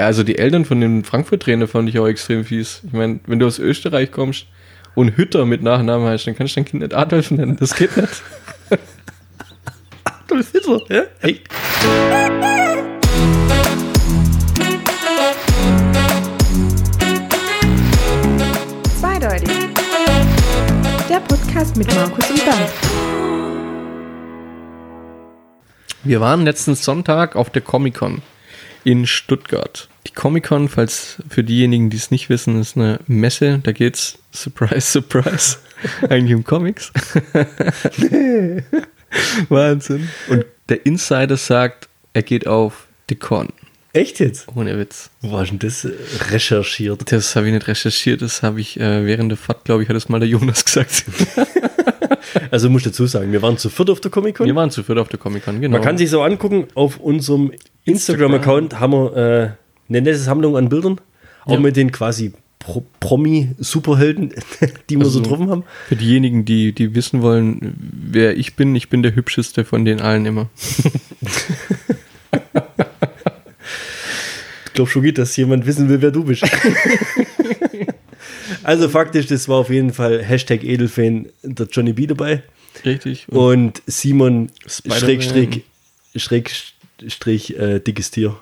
[0.00, 2.80] Ja, also die Eltern von dem Frankfurt-Trainer fand ich auch extrem fies.
[2.86, 4.46] Ich meine, wenn du aus Österreich kommst
[4.94, 7.58] und Hütter mit Nachnamen heißt, dann kannst du dein Kind nicht Adolf nennen.
[7.60, 8.22] Das geht nicht.
[10.04, 11.02] Adolf Hitler, ja?
[11.20, 11.46] Echt?
[18.98, 19.50] Zweideutig.
[21.10, 22.70] Der Podcast mit Markus und Bernd.
[26.04, 28.22] Wir waren letzten Sonntag auf der Comic-Con
[28.84, 29.88] in Stuttgart.
[30.06, 33.60] Die Comic-Con, falls für diejenigen, die es nicht wissen, ist eine Messe.
[33.62, 35.58] Da geht's, surprise, surprise,
[36.08, 36.92] eigentlich um Comics.
[39.48, 40.08] Wahnsinn.
[40.28, 43.48] Und der Insider sagt, er geht auf die Con.
[43.92, 44.46] Echt jetzt?
[44.54, 45.10] Ohne Witz.
[45.20, 45.92] Wo hast du denn das äh,
[46.30, 47.10] recherchiert?
[47.10, 49.96] Das habe ich nicht recherchiert, das habe ich äh, während der Fahrt, glaube ich, hat
[49.96, 51.04] das mal der Jonas gesagt.
[52.50, 54.46] Also muss ich dazu sagen, wir waren zu viert auf der Comic-Con.
[54.46, 55.74] Wir waren zu viert auf der Comic-Con, genau.
[55.76, 57.52] Man kann sich so angucken, auf unserem
[57.84, 59.40] Instagram-Account haben wir äh,
[59.88, 61.00] eine nette Sammlung an Bildern.
[61.44, 61.60] Auch Ja.
[61.60, 64.34] mit den quasi Pro Promi-Superhelden,
[64.90, 65.64] die wir so Also- getroffen haben.
[65.88, 67.74] Für diejenigen, die, die wissen wollen,
[68.10, 70.48] wer ich bin, ich bin der hübscheste von den allen immer.
[74.66, 76.44] Ich glaube schon geht, dass jemand wissen will, wer du bist.
[78.70, 82.44] Also faktisch, das war auf jeden Fall Hashtag Edelfan der Johnny B dabei.
[82.84, 83.26] Richtig.
[83.28, 84.50] Und Simon.
[84.66, 85.64] Schrägstrich,
[86.14, 88.36] Schrägstrich äh, dickes Tier.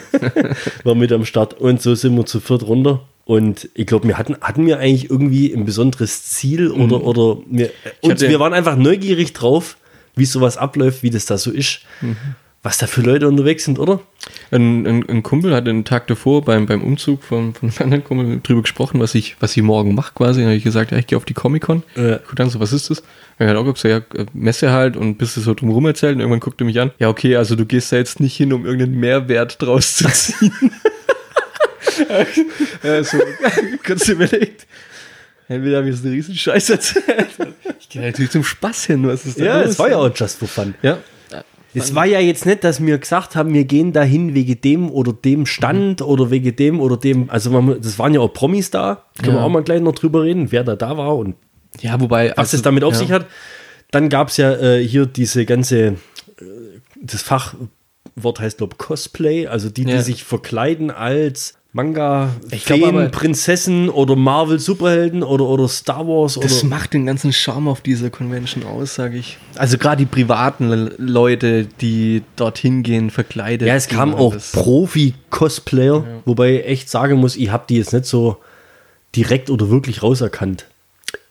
[0.84, 1.54] war mit am Start.
[1.54, 3.06] Und so sind wir zu viert runter.
[3.26, 7.70] Und ich glaube, wir hatten, hatten wir eigentlich irgendwie ein besonderes Ziel oder, oder wir,
[8.00, 9.76] und hatte- wir waren einfach neugierig drauf,
[10.16, 11.80] wie sowas abläuft, wie das da so ist.
[12.64, 14.00] Was da für Leute unterwegs sind, oder?
[14.50, 18.04] Ein, ein, ein Kumpel hat den Tag davor beim, beim Umzug von, von einem anderen
[18.04, 20.40] Kumpel drüber gesprochen, was ich, was ich morgen mache quasi.
[20.40, 21.82] Dann habe ich gesagt, ja, ich gehe auf die Comic-Con.
[21.96, 22.18] Ja.
[22.18, 23.00] Guck dann so, was ist das?
[23.00, 23.06] Und
[23.46, 26.20] er hat auch gesagt, ja, äh, Messe halt und bist du so drumherum erzählt und
[26.20, 26.92] irgendwann guckt er mich an.
[26.98, 30.52] Ja, okay, also du gehst da jetzt nicht hin, um irgendeinen Mehrwert draus zu ziehen.
[32.82, 33.18] ja, so,
[33.84, 34.66] kurz überlegt.
[35.48, 37.28] Entweder habe ich jetzt eine riesen Scheiße erzählt.
[37.80, 40.38] Ich gehe natürlich zum Spaß hin, was ist da Ja, es war ja auch just
[40.38, 40.74] for fun.
[40.82, 40.98] Ja,
[41.74, 45.12] Es war ja jetzt nicht, dass wir gesagt haben, wir gehen dahin wegen dem oder
[45.12, 47.28] dem Stand oder wegen dem oder dem.
[47.30, 49.04] Also, man, das waren ja auch Promis da.
[49.22, 49.44] Können wir Ja.
[49.46, 51.34] auch mal gleich noch drüber reden, wer da da war und
[51.80, 52.32] ja wobei.
[52.36, 52.98] was es damit auf ja.
[52.98, 53.26] sich hat.
[53.90, 55.94] Dann gab es ja äh, hier diese ganze, äh,
[57.00, 60.02] das Fachwort heißt, glaube Cosplay, also die, die Ja.
[60.02, 66.06] sich verkleiden als Manga, Ich glaub aber- Feen, Prinzessin oder Marvel Superhelden oder, oder Star
[66.08, 66.70] Wars Das oder.
[66.70, 69.36] macht den ganzen Charme auf dieser Convention aus, sage ich.
[69.56, 73.68] Also gerade die privaten Le- Leute, die dorthin gehen, verkleidet.
[73.68, 77.76] Ja, es kam die auch das- Profi-Cosplayer, wobei ich echt sagen muss, ich habe die
[77.76, 78.38] jetzt nicht so
[79.14, 80.66] direkt oder wirklich rauserkannt.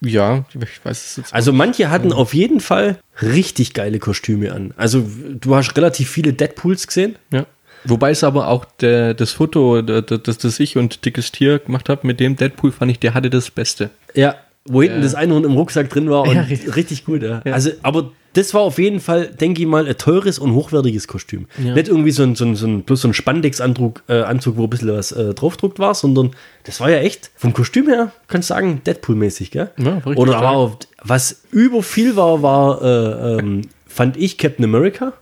[0.02, 1.34] Ja, ich weiß es jetzt.
[1.34, 4.74] Also manche hatten auf jeden Fall richtig geile Kostüme an.
[4.78, 5.04] Also
[5.40, 7.16] du hast relativ viele Deadpools gesehen.
[7.32, 7.46] Ja.
[7.88, 12.06] Wobei es aber auch der, das Foto, das, das ich und Dickes Tier gemacht habe,
[12.06, 13.90] mit dem Deadpool fand ich, der hatte das Beste.
[14.14, 16.76] Ja, wo hinten das Einhorn im Rucksack drin war und Ja, richtig.
[16.76, 17.06] richtig.
[17.06, 17.24] gut.
[17.24, 17.42] Ja.
[17.46, 17.54] Ja.
[17.54, 21.48] Also, aber das war auf jeden Fall, denke ich mal, ein teures und hochwertiges Kostüm.
[21.64, 21.74] Ja.
[21.74, 24.66] Nicht irgendwie so ein, so ein, so ein bloß so ein Spandex-Anzug, äh, Anzug, wo
[24.66, 26.32] ein bisschen was äh, draufdruckt war, sondern
[26.66, 29.70] das war ja echt vom Kostüm her, kannst du sagen, Deadpool-mäßig, gell?
[29.78, 35.14] Ja, Oder auch, was über viel war, war, äh, ähm, fand ich Captain America.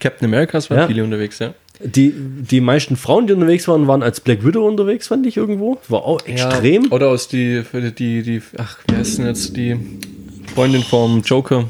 [0.00, 0.86] Captain Americas waren Ja.
[0.88, 1.54] viele unterwegs, ja.
[1.84, 5.78] Die, die meisten Frauen, die unterwegs waren, waren als Black Widow unterwegs, fand ich irgendwo.
[5.88, 6.84] War auch extrem.
[6.84, 7.62] Ja, oder aus die,
[7.98, 9.76] die, die, ach, wie heißt denn jetzt die
[10.54, 11.68] Freundin vom Joker?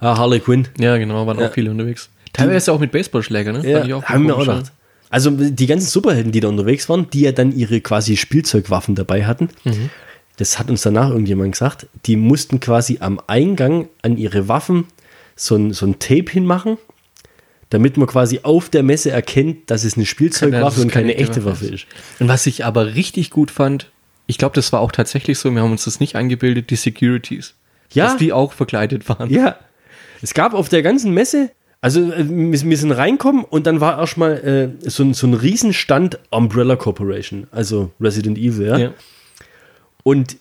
[0.00, 0.68] Ah, Harley Quinn.
[0.78, 1.48] Ja, genau, waren Ja.
[1.48, 2.08] auch viele unterwegs.
[2.32, 3.86] Teilweise auch mit Baseballschläger, ne?
[3.88, 4.72] Ja, auch haben wir auch gedacht.
[5.10, 9.24] Also die ganzen Superhelden, die da unterwegs waren, die ja dann ihre quasi Spielzeugwaffen dabei
[9.24, 9.90] hatten, Mhm.
[10.38, 14.86] das hat uns danach irgendjemand gesagt, die mussten quasi am Eingang an ihre Waffen
[15.36, 16.78] so ein, so ein Tape hinmachen,
[17.74, 21.44] damit man quasi auf der Messe erkennt, dass es eine Spielzeugwaffe und keine, keine echte
[21.44, 21.86] Waffe ist.
[22.20, 23.90] Und was ich aber richtig gut fand,
[24.26, 27.54] ich glaube, das war auch tatsächlich so, wir haben uns das nicht eingebildet, die Securities.
[27.92, 28.06] Ja.
[28.06, 29.28] Dass die auch verkleidet waren.
[29.30, 29.56] Ja,
[30.22, 34.72] es gab auf der ganzen Messe, also äh, wir, sind reinkommen und dann war erstmal
[34.82, 38.78] äh, so, ein- so ein Riesenstand Umbrella Corporation, also Resident Evil, ja.
[38.78, 38.90] Ja.
[40.02, 40.36] Und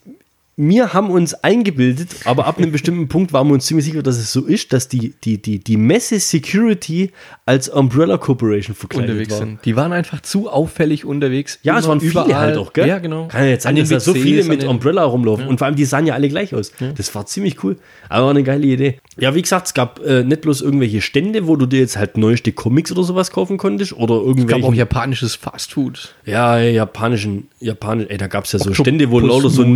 [0.56, 4.18] wir haben uns eingebildet, aber ab einem bestimmten Punkt waren wir uns ziemlich sicher, dass
[4.18, 7.12] es so ist, dass die, die, die, die Messe Security
[7.46, 9.40] als Umbrella Corporation verkleidet unterwegs war.
[9.40, 9.66] sind.
[9.66, 11.60] Die waren einfach zu auffällig unterwegs.
[11.64, 12.88] Ja, es waren viele halt auch, gell?
[12.88, 13.28] Ja, genau.
[13.28, 15.48] Kann ja jetzt sein, dass da so viele mit Umbrella rumlaufen.
[15.48, 16.72] Und vor allem, die sahen ja alle gleich aus.
[16.96, 17.78] Das war ziemlich cool.
[18.10, 19.00] Aber war eine geile Idee.
[19.18, 22.18] Ja, wie gesagt, es gab äh, nicht bloß irgendwelche Stände, wo du dir jetzt halt
[22.18, 23.94] neueste Comics oder sowas kaufen konntest.
[23.94, 24.66] Oder Es gab irgendwelche.
[24.68, 26.14] auch japanisches Fastfood.
[26.26, 29.76] ja, japanischen, japanischen, ey, da gab es ja so Stände, wo lauter so Mus.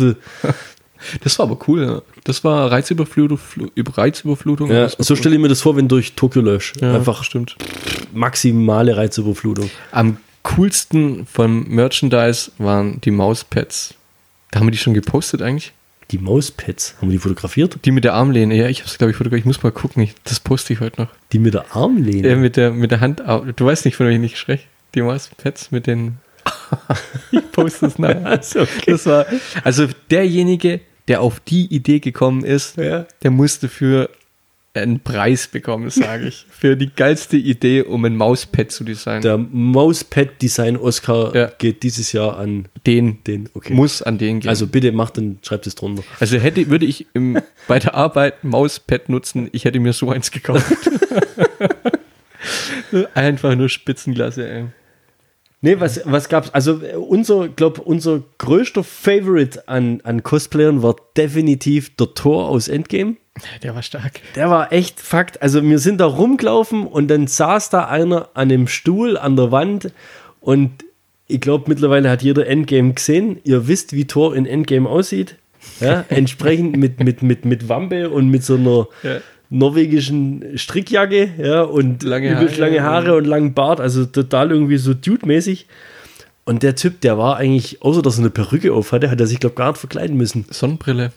[0.00, 0.16] Neongraffel
[1.24, 2.02] Das war aber cool, ja.
[2.24, 3.38] Das war Reizüberflutung.
[3.38, 4.70] Flu- Über Reizüberflutung.
[4.70, 6.78] Ja, so stelle ich mir das vor, wenn du durch Tokio läufst.
[6.80, 7.56] ja, Einfach stimmt.
[8.12, 9.70] maximale Reizüberflutung.
[9.92, 13.94] Am coolsten vom Merchandise waren die Mauspads.
[14.50, 15.72] Da haben wir die schon gepostet eigentlich.
[16.10, 17.78] Die Mauspads, haben wir die fotografiert?
[17.84, 18.54] Die mit der Armlehne.
[18.56, 19.40] Ja, ich habe es, glaube ich, fotografiert.
[19.42, 20.02] Ich muss mal gucken.
[20.02, 21.08] Ich, das poste ich heute noch.
[21.32, 22.28] Die mit der Armlehne?
[22.28, 23.22] Ja, mit der, mit der Hand.
[23.56, 24.64] Du weißt nicht, von welchen ich spreche.
[24.94, 26.16] Die Mauspads mit den.
[27.32, 28.24] ich poste es nachher.
[28.26, 28.90] Also, okay.
[28.92, 29.26] Das war,
[29.64, 33.06] also derjenige, der auf die Idee gekommen ist, Ja.
[33.22, 34.10] der musste für
[34.72, 36.46] einen Preis bekommen, sage ich.
[36.50, 39.22] Für die geilste Idee, um ein Mauspad zu designen.
[39.22, 41.46] Der Mauspad Design Oscar Ja.
[41.58, 43.48] geht dieses Jahr an den, den.
[43.52, 43.72] Okay.
[43.74, 44.48] muss an den gehen.
[44.48, 46.04] Also bitte macht und schreibt es drunter.
[46.20, 50.08] Also hätte, würde ich im, bei der Arbeit ein Mauspad nutzen, ich hätte mir so
[50.10, 50.64] eins gekauft.
[53.14, 54.64] Einfach nur Spitzenklasse, ey.
[55.62, 56.50] Nee, was, was gab's?
[56.50, 62.68] Also äh, unser, glaub, unser größter Favorite an, an Cosplayern war definitiv der Tor aus
[62.68, 63.16] Endgame.
[63.62, 64.20] Der war stark.
[64.36, 65.42] Der war echt Fakt.
[65.42, 69.52] Also wir sind da rumgelaufen und dann saß da einer an einem Stuhl an der
[69.52, 69.92] Wand
[70.40, 70.84] und
[71.26, 73.38] ich glaube mittlerweile hat jeder Endgame gesehen.
[73.44, 75.36] Ihr wisst, wie Thor in Endgame aussieht.
[75.78, 79.20] Ja, entsprechend mit, mit, mit, mit Wampe und mit so einer Ja.
[79.50, 82.54] Norwegischen Strickjacke, ja, und Lange Haare.
[82.56, 85.66] lange Haare und langen Bart, also total irgendwie so Dude-mäßig.
[86.44, 89.26] Und der Typ, der war eigentlich, außer dass er eine Perücke auf hatte, hat er
[89.26, 90.46] sich, glaube ich, gar nicht verkleiden müssen.
[90.50, 91.12] Sonnenbrille.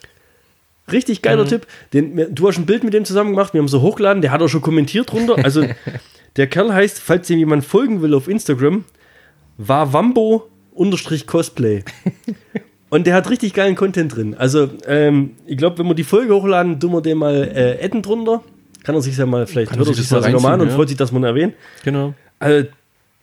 [0.92, 1.66] Richtig geiler Typ.
[1.92, 4.32] Den, mir- du hast ein Bild mit dem zusammen gemacht, wir haben so hochgeladen, der
[4.32, 5.42] hat auch schon kommentiert drunter.
[5.42, 5.64] Also
[6.36, 8.84] der Kerl heißt, falls dem jemand folgen will auf Instagram,
[9.56, 11.84] Wawambo unterstrich Cosplay.
[12.94, 14.36] Und der hat richtig geilen Content drin.
[14.38, 18.02] Also ähm, ich glaube, wenn wir die Folge hochladen, tun wir den mal äh, adden
[18.02, 18.40] drunter.
[18.84, 20.68] Kann er sich ja mal, vielleicht Kann hört er sich das mal nochmal an und
[20.68, 20.74] ja.
[20.76, 21.54] freut sich, dass man erwähnt.
[21.82, 22.14] Genau.
[22.38, 22.68] Also,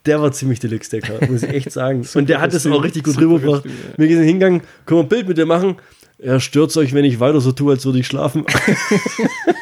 [0.06, 2.06] der war ziemlich deluxe, der Kerl, muss ich echt sagen.
[2.16, 3.64] und der hat es auch richtig gut rübergebracht.
[3.64, 3.72] Ja.
[3.96, 5.78] Wir sind hingegangen, können wir ein Bild mit dir machen?
[6.20, 8.44] Er stört euch, wenn ich weiter so tue, als würde ich schlafen.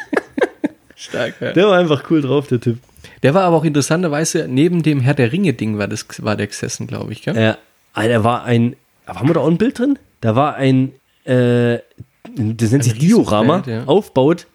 [0.96, 1.52] Stark, ja.
[1.54, 2.80] Der war einfach cool drauf, der Typ.
[3.22, 6.88] Der war aber auch interessanterweise neben dem Herr der Ringe-Ding war, das, war der gesessen,
[6.88, 7.38] glaube ich, gell?
[7.38, 8.76] Äh, der war ein,
[9.16, 10.00] haben wir da auch ein Bild drin?
[10.22, 11.80] Da war ein, äh,
[12.36, 13.84] das nennt sich Riesenfeld, Diorama, ja.
[13.86, 14.48] aufbaut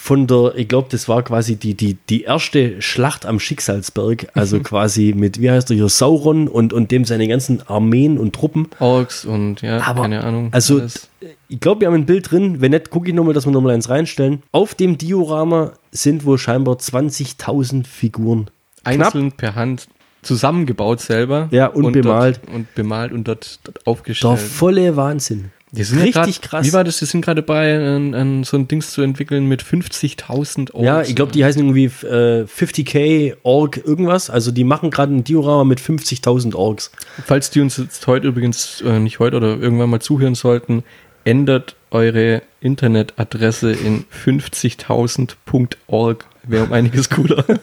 [0.00, 4.58] von der, ich glaube, das war quasi die, die, die erste Schlacht am Schicksalsberg, also
[4.62, 8.68] quasi mit, wie heißt der hier, Sauron und, und dem seine ganzen Armeen und Truppen.
[8.78, 10.48] Orks und ja, Aber, keine Ahnung.
[10.52, 11.10] Also, alles.
[11.48, 12.62] ich glaube, wir haben ein Bild drin.
[12.62, 14.42] Wenn nicht, gucke ich nochmal, dass wir nochmal eins reinstellen.
[14.52, 18.46] Auf dem Diorama sind wohl scheinbar 20.000 Figuren.
[18.82, 19.08] Knapp.
[19.08, 19.86] einzeln per Hand
[20.22, 21.48] zusammengebaut selber.
[21.50, 22.40] Ja, und bemalt.
[22.44, 24.38] Dort, und bemalt und dort, dort aufgestellt.
[24.38, 25.50] volle Wahnsinn.
[25.72, 26.66] Die sind ja Richtig grad, krass.
[26.66, 26.98] Wie war das?
[26.98, 30.84] Die sind gerade dabei, ein, ein, so ein Dings zu entwickeln mit 50.000 Orks.
[30.84, 34.30] Ja, ich glaube, die heißen irgendwie äh, 50k Org irgendwas.
[34.30, 36.90] Also die machen gerade ein Diorama mit 50.000 Orks.
[37.24, 40.82] Falls die uns jetzt heute übrigens, äh, nicht heute oder irgendwann mal zuhören sollten,
[41.22, 46.24] ändert eure Internetadresse in 50.000.org.
[46.42, 47.44] Wäre um einiges cooler.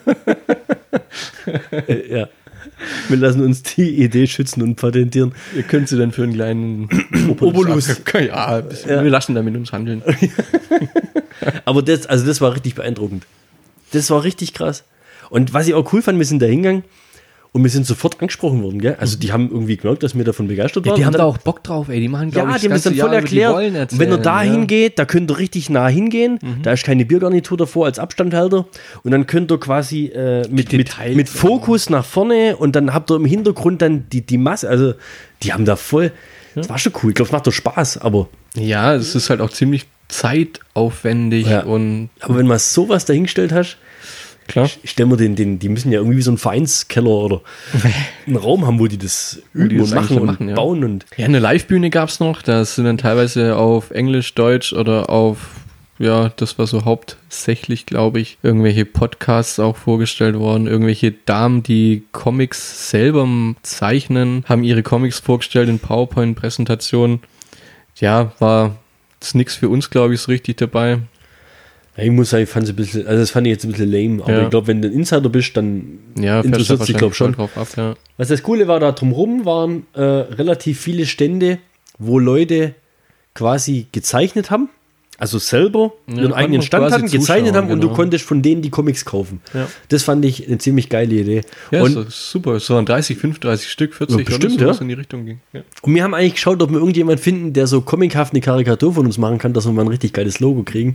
[1.87, 2.27] Äh, ja.
[3.09, 5.33] Wir lassen uns die Idee schützen und patentieren.
[5.55, 6.89] Ihr könnt sie dann für einen kleinen
[7.39, 8.01] Obolus.
[8.13, 10.01] Ja, wir lassen damit uns handeln.
[11.65, 13.25] Aber das, also das war richtig beeindruckend.
[13.91, 14.83] Das war richtig krass.
[15.29, 16.83] Und was ich auch cool fand, wir sind da hingegangen
[17.53, 18.97] und wir sind sofort angesprochen worden, gell?
[18.99, 20.95] Also die haben irgendwie gemerkt, dass wir davon begeistert waren.
[20.95, 21.99] die haben da auch Bock drauf, ey.
[21.99, 23.53] Die machen, glaube Ja, ich, die haben das dann voll erklärt.
[23.91, 26.39] Und wenn ihr da hingeht, da könnt ihr richtig nah hingehen.
[26.41, 26.61] Mhm.
[26.61, 28.65] Da ist keine Biergarnitur davor als Abstandhalter.
[29.03, 32.93] Und dann könnt ihr quasi äh, mit, mit, Details mit Fokus nach vorne und dann
[32.93, 34.69] habt ihr im Hintergrund dann die, die Masse.
[34.69, 34.93] Also,
[35.43, 36.11] die haben da voll.
[36.55, 37.09] Das war schon cool.
[37.11, 37.99] Ich glaube, es macht doch Spaß.
[37.99, 41.63] Aber, Ja, es ist halt auch ziemlich zeitaufwendig Ja.
[41.63, 43.77] und aber wenn man sowas dahingestellt hast,
[44.47, 44.69] klar.
[44.83, 47.41] ich stelle mir den, den, die müssen ja irgendwie wie so einen Vereinskeller oder
[48.25, 50.55] einen Raum haben, wo die das üben die und das machen eigentlich und machen, ja.
[50.55, 50.83] bauen.
[50.83, 52.41] Und Ja, eine Live-Bühne gab es noch.
[52.41, 55.37] Da sind dann teilweise auf Englisch, Deutsch oder auf,
[55.99, 60.67] ja, das war so hauptsächlich, glaube ich, irgendwelche Podcasts auch vorgestellt worden.
[60.67, 63.27] Irgendwelche Damen, die Comics selber
[63.63, 67.21] zeichnen, haben ihre Comics vorgestellt in PowerPoint-Präsentationen.
[67.99, 68.77] Ja, war
[69.19, 70.99] jetzt nichts für uns, glaube ich, so richtig dabei.
[71.97, 73.71] Ja, ich muss sagen, ich fand es ein bisschen, also das fand ich jetzt ein
[73.71, 74.23] bisschen lame.
[74.23, 74.43] Aber Ja.
[74.43, 77.33] ich glaube, wenn du ein Insider bist, dann Ja, interessiert sich, glaube ich, schon.
[77.33, 77.95] drauf ab, ja.
[78.17, 81.57] Was das Coole war, da drumherum waren äh, relativ viele Stände,
[81.99, 82.75] wo Leute
[83.33, 84.69] quasi gezeichnet haben.
[85.19, 87.95] Also selber ihren eigenen Stand hatten, gezeichnet haben und du genau.
[87.95, 89.41] konntest von denen die Comics kaufen.
[89.89, 91.41] Das fand ich eine ziemlich geile Idee.
[91.71, 92.53] Ja, und, und, super.
[92.53, 94.67] Es waren 30, 35 Stück, 40 Ja, bestimmt, so, ja.
[94.67, 95.39] was in die Richtung ging.
[95.81, 99.07] Und wir haben eigentlich geschaut, ob wir irgendjemand finden, der so comichaft eine Karikatur von
[99.07, 100.93] uns machen kann, dass wir mal ein richtig geiles Logo kriegen.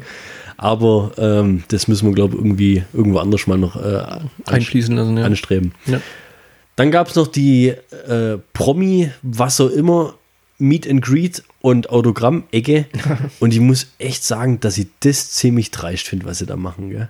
[0.56, 4.02] Aber ähm, das müssen wir, glaube ich, irgendwie irgendwo anders mal noch äh,
[4.46, 5.24] Einfließen lassen, ja.
[5.24, 5.72] anstreben.
[5.86, 6.00] ja.
[6.76, 10.14] Dann gab es noch die äh, Promi, was auch immer,
[10.58, 12.86] Meet and Greet und Autogramm-Ecke.
[13.40, 16.90] und ich muss echt sagen, dass ich das ziemlich dreist finde, was sie da machen.
[16.90, 17.08] Gell?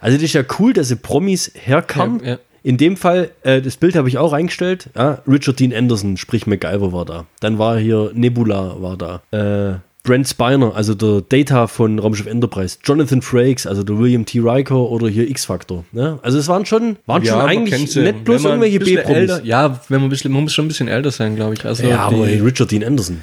[0.00, 2.24] Also, das ist ja cool, dass sie Promis herkamen.
[2.24, 2.38] Ja.
[2.62, 4.90] In dem Fall, äh, das Bild habe ich auch reingestellt.
[4.96, 7.26] Ja, Richard Dean Anderson, sprich MacGyver, war da.
[7.38, 9.22] Dann war hier Nebula, war da.
[9.30, 12.78] Äh, Brent Spiner, also der Data von Raumschiff Enterprise.
[12.84, 14.38] Jonathan Frakes, also der William T.
[14.40, 15.84] Riker oder hier X-Factor.
[15.92, 16.18] Ne?
[16.22, 18.00] Also es waren schon, waren schon man eigentlich sie.
[18.00, 19.40] nicht bloß irgendwelche B-Promis.
[19.44, 21.64] Ja, wenn man, ein bisschen, man muss schon ein bisschen älter sein, glaube ich.
[21.64, 23.22] Also Ja, aber hey, Richard Dean Anderson.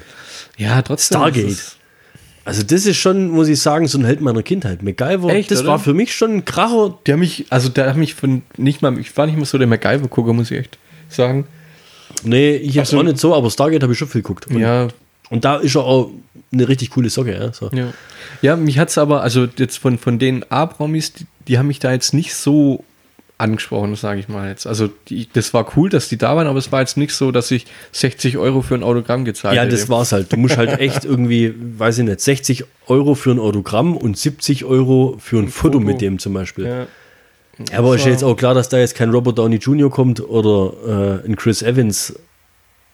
[0.58, 1.16] ja, trotzdem.
[1.18, 1.56] Stargate.
[2.46, 4.82] Also das ist schon, muss ich sagen, so ein Held meiner Kindheit.
[4.82, 5.68] MacGyver, Echt, das oder?
[5.70, 6.98] war für mich schon ein Kracher.
[7.06, 9.66] Der mich, also der hat mich von nicht mal, ich war nicht mal so der
[9.66, 11.46] MacGyver-Gucker, muss ich echt sagen.
[12.22, 12.98] Nee, ich jetzt so.
[12.98, 14.46] auch nicht so, aber Stargate habe ich schon viel geguckt.
[14.48, 14.88] Und, Ja,
[15.30, 16.10] und da ist er auch
[16.54, 17.32] eine richtig coole Socke.
[17.34, 17.70] Ja, so.
[17.72, 17.92] ja.
[18.42, 21.92] Ja, mich hat's aber, also jetzt von, von den A-Promis, die, die haben mich da
[21.92, 22.84] jetzt nicht so
[23.36, 24.66] angesprochen, sage ich mal jetzt.
[24.66, 27.32] Also die, das war cool, dass die da waren, aber es war jetzt nicht so,
[27.32, 29.72] dass ich 60 Euro für ein Autogramm gezahlt Ja, hätte.
[29.72, 30.32] das war's halt.
[30.32, 34.64] Du musst halt echt irgendwie, weiß ich nicht, 60 Euro für ein Autogramm und 70
[34.64, 35.80] Euro für ein, Foto, Foto.
[35.80, 36.66] mit dem zum Beispiel.
[36.66, 36.86] Ja.
[37.76, 39.90] Aber ist war- ja jetzt auch klar, dass da jetzt kein Robert Downey Jr.
[39.90, 42.14] kommt oder äh, ein Chris Evans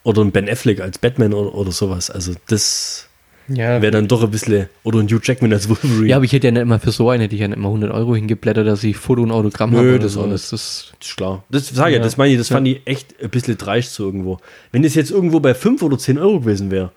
[0.04, 2.10] oder ein Ben Affleck als Batman oder, oder sowas.
[2.10, 3.06] Also das
[3.52, 6.06] Ja, wäre dann doch ein bisschen, oder ein Hugh Jackman als Wolverine.
[6.06, 7.68] ja, aber ich hätte ja nicht immer für so einen, hätte ich ja nicht immer
[7.68, 9.88] 100 Euro hingeblättert, dass ich Foto und Autogramm Nö, habe.
[9.90, 10.26] oder das so.
[10.26, 11.44] das ist Das ist klar.
[11.50, 12.02] Das sage ich, Ja.
[12.02, 14.38] das meine ich, das fand ich echt ein bisschen dreist so irgendwo.
[14.72, 16.92] Wenn das jetzt irgendwo bei 5 oder 10 Euro gewesen wäre,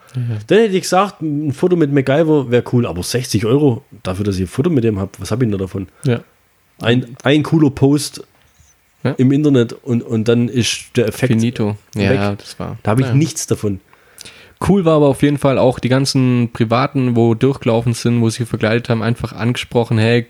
[0.47, 4.35] dann hätte ich gesagt, ein Foto mit MacGyver wäre cool, aber 60 Euro dafür, dass
[4.35, 5.87] ich ein Foto mit dem habe, was habe ich denn da davon?
[6.03, 6.21] ja.
[6.81, 8.23] Ein, ein cooler Post
[9.03, 9.11] Ja.
[9.17, 11.33] im Internet und, und dann ist der Effekt.
[11.33, 11.77] Finito.
[11.95, 12.39] Ja, weg.
[12.39, 12.77] das war.
[12.83, 13.13] Da habe ich ja.
[13.13, 13.79] nichts davon.
[14.67, 18.45] Cool war aber auf jeden Fall auch die ganzen Privaten, wo durchgelaufen sind, wo sie
[18.45, 20.27] verkleidet haben, einfach angesprochen, hey,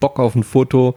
[0.00, 0.94] Bock auf ein Foto.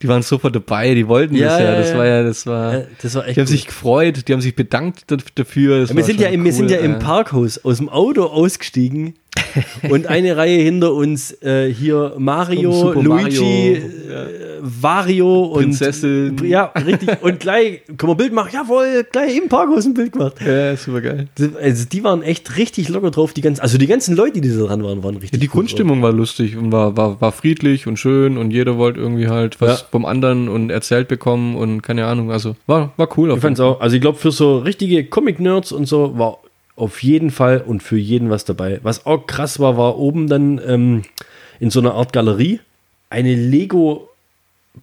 [0.00, 1.64] Die waren sofort dabei, die wollten Ja, das ja.
[1.64, 1.98] ja, Das ja.
[1.98, 2.74] war ja, das war.
[2.74, 3.50] Äh, Das war echt die haben cool.
[3.52, 5.84] sich gefreut, die haben sich bedankt da- dafür.
[5.86, 7.00] Ja, wir sind ja, im, wir sind ja im.
[7.00, 9.14] Parkhaus aus dem Auto ausgestiegen
[9.90, 16.36] und eine Reihe hinter uns äh, hier Mario, Luigi, Mario, äh, Wario und Prinzessin.
[16.44, 17.22] Ja, richtig.
[17.22, 18.50] Und gleich können wir ein Bild machen.
[18.52, 20.34] Jawohl, gleich im Parkhaus ein Bild gemacht.
[20.44, 21.28] Ja, super geil.
[21.60, 23.32] Also die waren echt richtig locker drauf.
[23.32, 25.32] Die ganzen, also die ganzen Leute, die da dran waren, waren richtig.
[25.32, 29.00] Ja, die Grundstimmung war lustig und war, war, war friedlich und schön und jeder wollte
[29.00, 29.86] irgendwie halt was Ja.
[29.90, 32.30] vom anderen und erzählt bekommen und keine Ahnung.
[32.30, 33.28] Also war, war cool.
[33.28, 33.34] drauf.
[33.34, 33.80] Auf Ich fand's auch.
[33.80, 36.38] Also ich glaube für so richtige Comic-Nerds und so war
[36.78, 38.80] auf jeden Fall und für jeden was dabei.
[38.82, 41.02] Was auch krass war, war oben dann ähm,
[41.60, 42.60] in so einer Art Galerie
[43.10, 44.08] eine Lego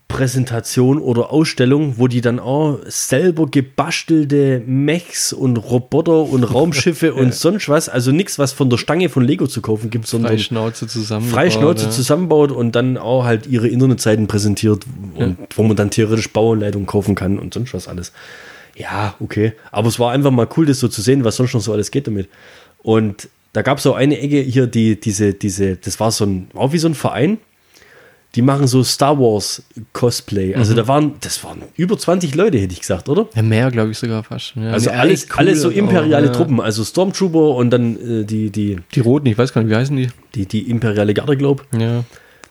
[0.07, 7.33] Präsentation oder Ausstellung, wo die dann auch selber gebastelte Mechs und Roboter und Raumschiffe und
[7.33, 10.39] sonst was, also nichts, was von der Stange von Lego zu kaufen gibt, sondern Freie
[10.39, 11.27] Schnauze zusammen.
[11.27, 11.91] frei Schnauze ja.
[11.91, 14.85] zusammenbaut und dann auch halt ihre Internetseiten präsentiert,
[15.15, 18.11] und, wo man dann theoretisch Bauanleitungen kaufen kann und sonst was alles.
[18.75, 19.53] Ja, okay.
[19.71, 21.91] Aber es war einfach mal cool, das so zu sehen, was sonst noch so alles
[21.91, 22.29] geht damit.
[22.83, 26.49] Und da gab es auch eine Ecke hier, die, diese, diese, das war so ein,
[26.53, 27.37] auch wie so ein Verein.
[28.35, 29.63] Die machen so Star Wars
[29.93, 30.55] Cosplay.
[30.55, 33.29] Also da waren, das waren über 20 Leute, hätte ich gesagt, oder?
[33.33, 34.55] Ja, mehr, glaube ich sogar fast.
[34.57, 36.33] Ja, Also alles, cool alles so auch, imperiale ja.
[36.33, 39.75] Truppen, also Stormtrooper und dann äh, die, die, Die Roten, ich weiß gar nicht, wie
[39.77, 40.09] heißen die?
[40.35, 41.65] die, die imperiale Garde, glaub.
[41.79, 42.03] Ja.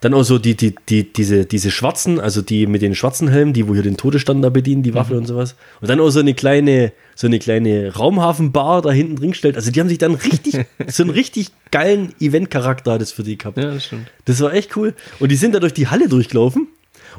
[0.04, 3.54] Dann auch so die, die, die, diese, diese schwarzen, also die mit den schwarzen Helmen,
[3.54, 5.56] die wo hier den Todesstand da bedienen, die Waffe und sowas.
[5.80, 9.56] Und dann auch so eine kleine, so eine kleine Raumhafenbar da hinten drin gestellt.
[9.56, 13.38] Also die haben sich dann richtig, so einen richtig geilen Event-Charakter hat es für die
[13.38, 13.56] gehabt.
[13.56, 14.12] ja, das stimmt.
[14.26, 14.92] Das war echt cool.
[15.20, 16.68] Und die sind da durch die Halle durchgelaufen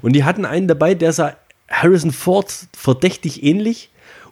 [0.04, 1.36] und die hatten einen dabei, der sah
[1.68, 3.90] Harrison Ford verdächtig ähnlich.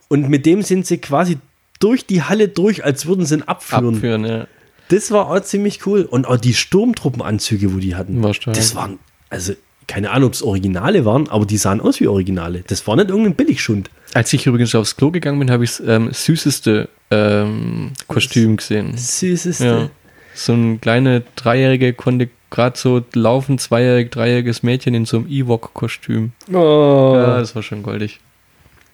[0.09, 1.39] Und mit dem sind sie quasi
[1.79, 3.95] durch die Halle durch, als würden sie ihn abführen.
[3.95, 4.47] Abführen, ja.
[4.93, 6.01] Das war auch ziemlich cool.
[6.03, 9.53] Und auch die Sturmtruppenanzüge, wo die hatten, das waren, also
[9.87, 12.63] keine Ahnung, ob es Originale waren, aber die sahen aus wie Originale.
[12.67, 13.89] Das war nicht irgendein Billigschund.
[14.13, 18.95] Als ich übrigens aufs Klo gegangen bin, habe ich das ähm, süßeste ähm, Kostüm gesehen.
[18.95, 19.65] Süßeste.
[19.65, 19.89] Ja.
[20.35, 26.31] So ein kleine Dreijährige konnte gerade so laufen, zweijährig, dreijähriges Mädchen in so einem Ewok-Kostüm.
[26.51, 27.13] Oh.
[27.15, 27.39] Ja, Ja.
[27.39, 28.19] das war schon goldig.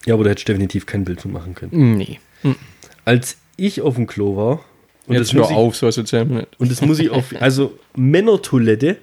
[0.10, 1.98] aber da hätte ich definitiv kein Bild von machen können.
[1.98, 2.20] Nee.
[3.06, 4.60] Als ich auf dem Klo war,
[5.10, 6.48] und Jetzt das hör ich- auf, so wir nicht.
[6.60, 8.98] Und das muss ich auf, also Männertoilette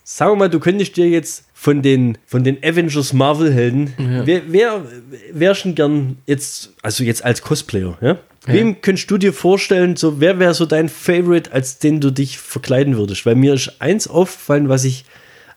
[0.04, 4.28] sagen wir mal, du könntest dir jetzt von den, von den Avengers Marvel-Helden, Ja.
[4.28, 4.86] wer, wer
[5.32, 8.20] wärst denn gern jetzt, also jetzt als Cosplayer, ja?
[8.46, 12.38] Wem könntest du dir vorstellen, so, wer wäre so dein Favorite, als den du dich
[12.38, 13.26] verkleiden würdest?
[13.26, 15.06] Weil mir ist eins aufgefallen, was ich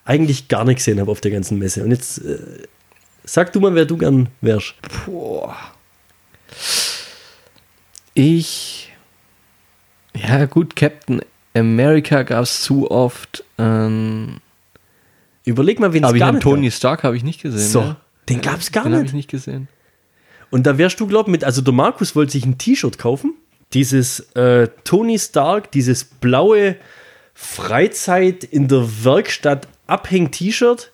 [0.07, 1.85] eigentlich gar nicht gesehen habe auf der ganzen Messe.
[1.85, 2.39] Und jetzt äh,
[3.25, 4.77] sag du mal, wer du gern wärst.
[5.05, 5.55] Boah.
[8.15, 8.91] Ich.
[10.17, 11.21] Ja, gut, Captain
[11.53, 13.45] America gab es zu oft.
[13.59, 14.39] Ähm,
[15.49, 17.69] Überleg mal, wen es aber hab nicht Tony Stark habe ich nicht gesehen.
[17.69, 17.97] So, ne?
[18.29, 19.11] den gab's gar den habe nicht.
[19.11, 19.69] ich nicht gesehen.
[20.51, 23.35] Und da wärst du, glaub mit, also der Markus wollte sich ein T-Shirt kaufen.
[23.75, 26.77] Dieses äh, Tony Stark, dieses blaue
[27.35, 30.93] Freizeit in der Werkstatt Abhäng-T-Shirt,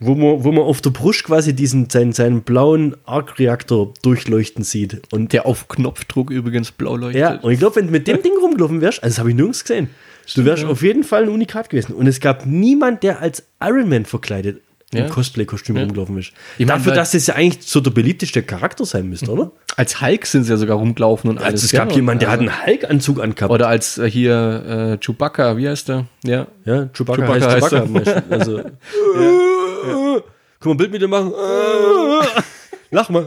[0.00, 5.00] wo, man, wo man auf der Brust quasi diesen, seinen, seinen blauen Arc-Reaktor durchleuchten sieht.
[5.12, 7.20] Und Der auf Knopfdruck übrigens blau leuchtet.
[7.20, 9.36] ja, und ich glaube, wenn du mit dem Ding rumgelaufen wärst, also das habe ich
[9.36, 9.88] nirgends gesehen,
[10.34, 11.94] du wärst auf jeden Fall ein Unikat gewesen.
[11.94, 14.60] Und es gab niemand, der als Iron Man verkleidet
[14.92, 15.06] im Ja.
[15.08, 15.82] Cosplay-Kostüm Ja.
[15.82, 16.32] rumgelaufen ist.
[16.56, 19.52] Ich mein, Dafür, dass das ja eigentlich so der beliebteste Charakter sein müsste, oder?
[19.76, 21.52] Als Hulk sind sie ja sogar rumgelaufen und alles.
[21.62, 23.52] Also es gab ja, jemanden, der also- hat einen Hulk-Anzug angehabt.
[23.52, 26.06] Oder als äh, hier äh, Chewbacca, wie heißt der?
[26.24, 26.46] Ja.
[26.64, 28.10] ja, Chewbacca, Chewbacca heißt heißt Chewbacca.
[28.10, 28.22] er.
[28.24, 28.32] meistens.
[28.32, 28.62] Also,
[30.60, 31.32] Kann man ein Bild mit dir machen?
[32.90, 33.24] Lach mal.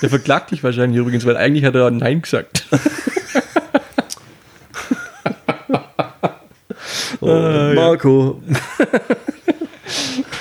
[0.00, 2.66] Der verklagt dich wahrscheinlich übrigens, weil eigentlich hat er Nein gesagt.
[7.24, 8.42] Oh, Marco.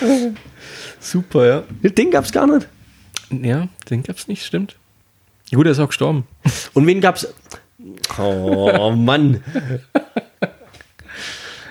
[0.99, 1.63] Super, ja.
[1.89, 2.67] Den gab's gar nicht.
[3.29, 4.75] Ja, den gab's nicht, stimmt.
[5.51, 6.27] Gut, er ist auch gestorben.
[6.73, 7.27] Und wen gab's?
[8.17, 9.43] Oh Mann.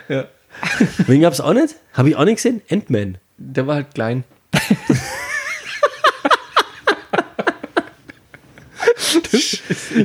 [0.09, 0.27] Ja.
[1.07, 1.77] Wen gab's auch nicht?
[1.95, 2.63] Habe ich auch nicht gesehen?
[2.71, 3.19] Ant-Man.
[3.39, 4.25] Der war halt klein.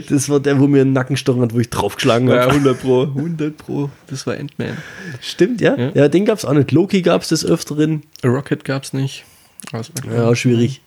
[0.09, 2.47] Das war der, wo mir den Nacken gestochen hat, wo ich draufgeschlagen habe.
[2.51, 3.03] 100 Pro.
[3.03, 3.89] 100 Pro.
[4.07, 4.77] Das war Ant-Man.
[5.21, 5.75] Stimmt, ja?
[5.75, 5.91] Ja.
[5.93, 6.07] ja?
[6.07, 6.71] den gab's auch nicht.
[6.71, 8.03] Loki gab's des Öfteren.
[8.23, 9.25] Rocket gab's nicht.
[9.71, 10.81] Also, Ja, schwierig.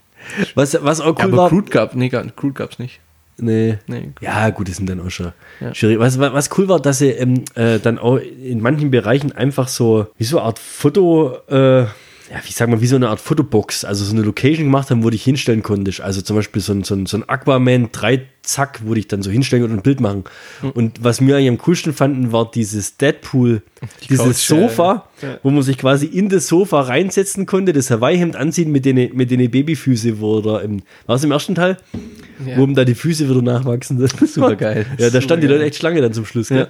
[0.54, 1.48] Was, was auch Ja, cool aber war.
[1.50, 3.00] Groot gab, nee, gab's nicht.
[3.38, 3.78] Nee.
[3.86, 4.10] Nee.
[4.20, 5.74] Ja, gut, das sind dann auch schon Ja.
[5.74, 5.98] schwierig.
[5.98, 9.68] Was, was was cool war, dass sie ähm, äh, dann auch in manchen Bereichen einfach
[9.68, 11.86] so, wie so eine Art Foto, äh,
[12.30, 15.02] ja, wie sagen wir, wie so eine Art Fotobox, also so eine Location gemacht haben,
[15.02, 16.00] wo dich hinstellen konntest.
[16.00, 19.22] Also zum Beispiel so ein, so ein, so ein Aquaman 3 Zack, wo dich dann
[19.22, 20.24] so hinstellen und ein Bild machen.
[20.60, 20.70] Hm.
[20.70, 23.62] Und was wir eigentlich am coolsten fanden, war dieses Deadpool,
[24.08, 25.38] dieses Couch, Sofa, ja.
[25.42, 29.30] wo man sich quasi in das Sofa reinsetzen konnte, das Hawaii-Hemd anziehen mit den, mit
[29.32, 31.78] den Babyfüße, wo da im, war es im ersten Teil?
[32.46, 32.56] Ja.
[32.56, 34.06] Wo ihm da die Füße wieder nachwachsen.
[34.26, 34.86] Super geil.
[34.98, 36.48] Ja, da standen die Leute echt Schlange dann zum Schluss.
[36.48, 36.68] Ja.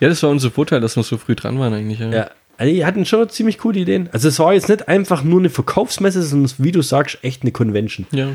[0.00, 2.00] Ja, das war unser Vorteil, dass wir so früh dran waren eigentlich.
[2.00, 2.30] Ja.
[2.62, 4.08] Also die hatten schon ziemlich coole Ideen.
[4.12, 7.50] Also es war jetzt nicht einfach nur eine Verkaufsmesse, sondern wie du sagst, echt eine
[7.52, 8.06] Convention.
[8.12, 8.28] ja.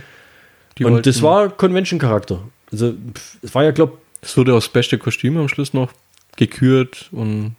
[0.78, 2.40] Die Und das war Convention-Charakter.
[2.72, 2.94] Also
[3.42, 5.92] es war ja, glaube Es wurde auch das beste Kostüm am Schluss noch
[6.36, 7.56] gekürt und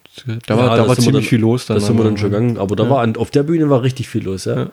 [0.47, 1.67] da war, Ja, da da war ziemlich dann- viel los.
[1.67, 2.59] da sind wir dann schon gegangen.
[2.59, 2.91] Aber da Ja.
[2.91, 4.45] war auf der Bühne war richtig viel los.
[4.45, 4.57] Ja.
[4.57, 4.71] Ja.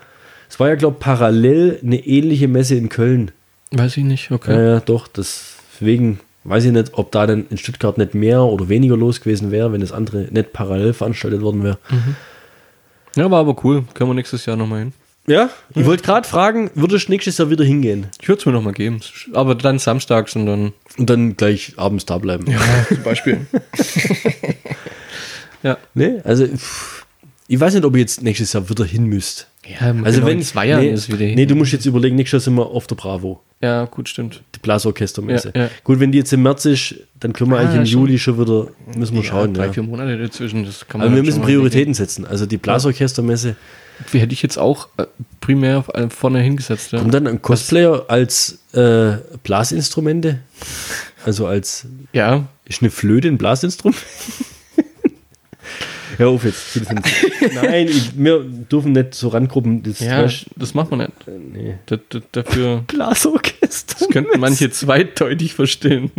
[0.49, 3.31] Es war ja, glaube parallel eine ähnliche Messe in Köln.
[3.71, 4.53] Weiß ich nicht, okay.
[4.53, 5.07] Ja, ja, doch.
[5.07, 9.51] Deswegen weiß ich nicht, ob da dann in Stuttgart nicht mehr oder weniger los gewesen
[9.51, 11.77] wäre, wenn das andere nicht parallel veranstaltet worden wäre.
[13.15, 13.83] Ja, war aber cool.
[13.93, 14.93] Können wir nächstes Jahr nochmal hin.
[15.27, 18.07] Ja, ich wollte gerade fragen, würdest du nächstes Jahr wieder hingehen?
[18.21, 18.99] Ich würde es mir nochmal geben.
[19.33, 20.73] Aber dann samstags und dann.
[20.99, 22.45] Und dann gleich abends da bleiben.
[22.87, 23.47] zum Beispiel.
[25.63, 25.77] ja.
[25.95, 27.04] Nee, also pff,
[27.47, 29.47] Ich weiß nicht, ob ihr jetzt nächstes Jahr wieder hin müsst.
[29.67, 31.35] Ja, Also genau, wenn zwei Jahren nee, ist wieder hin.
[31.35, 33.41] Nee, du musst jetzt überlegen, nächstes Jahr sind wir auf der Bravo.
[33.61, 34.41] Ja, gut, stimmt.
[34.55, 35.51] Die Blasorchestermesse.
[35.55, 35.69] Ja, ja.
[35.83, 38.01] Gut, wenn die jetzt im März ist, dann können wir Ah, eigentlich im schon.
[38.01, 39.53] Juli schon wieder, müssen wir schauen.
[39.53, 39.73] drei, Ja.
[39.73, 40.65] vier Monate dazwischen.
[40.65, 42.25] Das kann man Aber wir dann müssen Prioritäten setzen.
[42.25, 43.55] Also die Blasorchestermesse.
[44.11, 45.05] Wie hätte ich jetzt auch äh,
[45.39, 46.91] primär einem vorne hingesetzt.
[46.91, 46.99] Ja.
[46.99, 50.39] Kommt dann ein Cosplayer als äh, Blasinstrumente?
[51.25, 53.97] Also als ja, ist eine Flöte ein Blasinstrument?
[56.17, 56.81] Hör auf jetzt.
[57.53, 59.83] Nein, ich, wir dürfen nicht so rangruppen.
[59.83, 61.11] Das ja, das macht man nicht.
[61.27, 61.75] nee.
[61.85, 63.95] Da, da, dafür Blasorchester.
[63.99, 66.11] das könnten manche zweideutig verstehen.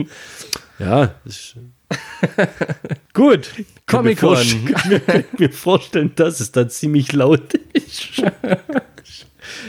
[0.78, 1.56] Ja, das ist,
[3.12, 3.50] Gut,
[3.86, 4.36] Comic Con.
[4.36, 4.92] Comic-Con.
[4.92, 8.22] Ich kann mir vorstellen, dass es da ziemlich laut ist.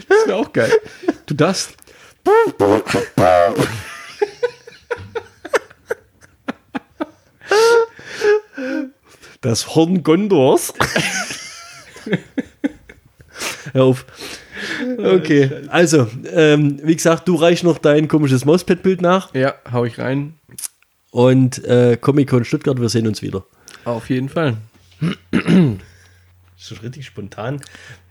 [0.09, 0.71] Das wäre auch geil.
[1.27, 1.77] Du darfst.
[9.47, 10.73] Das Horn Gondors.
[13.71, 14.05] Hör auf.
[14.97, 19.99] Okay, also, ähm, wie gesagt, du reichst noch dein komisches Mauspad-Bild nach Ja, hau ich
[19.99, 20.33] rein.
[21.11, 23.45] und äh, Comic-Con Stuttgart, wir sehen uns wieder.
[23.85, 24.57] Auf jeden Fall.
[26.59, 27.61] Ist richtig spontan.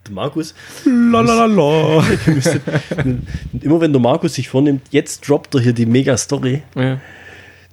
[0.06, 0.54] Der Markus.
[0.86, 2.02] Lalalala.
[3.60, 6.98] Immer wenn der Markus sich vornimmt, jetzt droppt er hier die Mega-Story, Ja.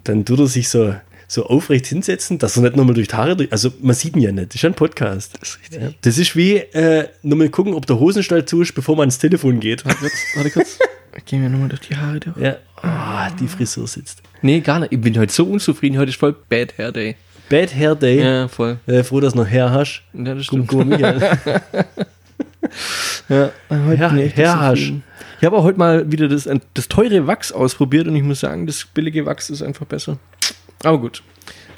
[0.04, 0.94] dann tut er sich so,
[1.34, 3.52] so aufrecht hinsetzen, dass er nicht nochmal durch die Haare durch.
[3.52, 4.48] Also, man sieht ihn ja nicht.
[4.48, 5.34] Das ist ja ein Podcast.
[5.40, 5.94] Das ist richtig.
[6.00, 9.60] Das ist wie äh, nochmal gucken, ob der Hosenstall zu ist, bevor man ans Telefon
[9.60, 9.84] geht.
[9.84, 10.12] Warte kurz.
[10.34, 10.78] Warte kurz.
[11.26, 12.36] Gehen wir nochmal durch die Haare durch.
[12.36, 12.56] Ja.
[12.82, 14.22] Ah, die Frisur sitzt.
[14.42, 14.92] Nee, gar nicht.
[14.92, 15.98] Ich bin heute so unzufrieden.
[15.98, 17.16] Heute ist voll Bad Hair Day.
[17.48, 18.20] Bad Hair Day.
[18.22, 18.78] Ja, voll.
[18.86, 20.02] Äh, froh, dass du noch Hair hast.
[20.12, 20.68] Ja, das Guck, stimmt.
[20.68, 21.20] guck Michael.
[23.28, 24.78] Ja, heute Hasch.
[24.80, 25.02] zufrieden.
[25.40, 28.66] Ich habe auch heute mal wieder das, das teure Wachs ausprobiert und ich muss sagen,
[28.66, 30.18] das billige Wachs ist einfach besser.
[30.84, 31.22] Aber gut.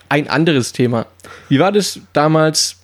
[0.09, 1.07] Ein anderes Thema.
[1.49, 2.77] Wie war das damals,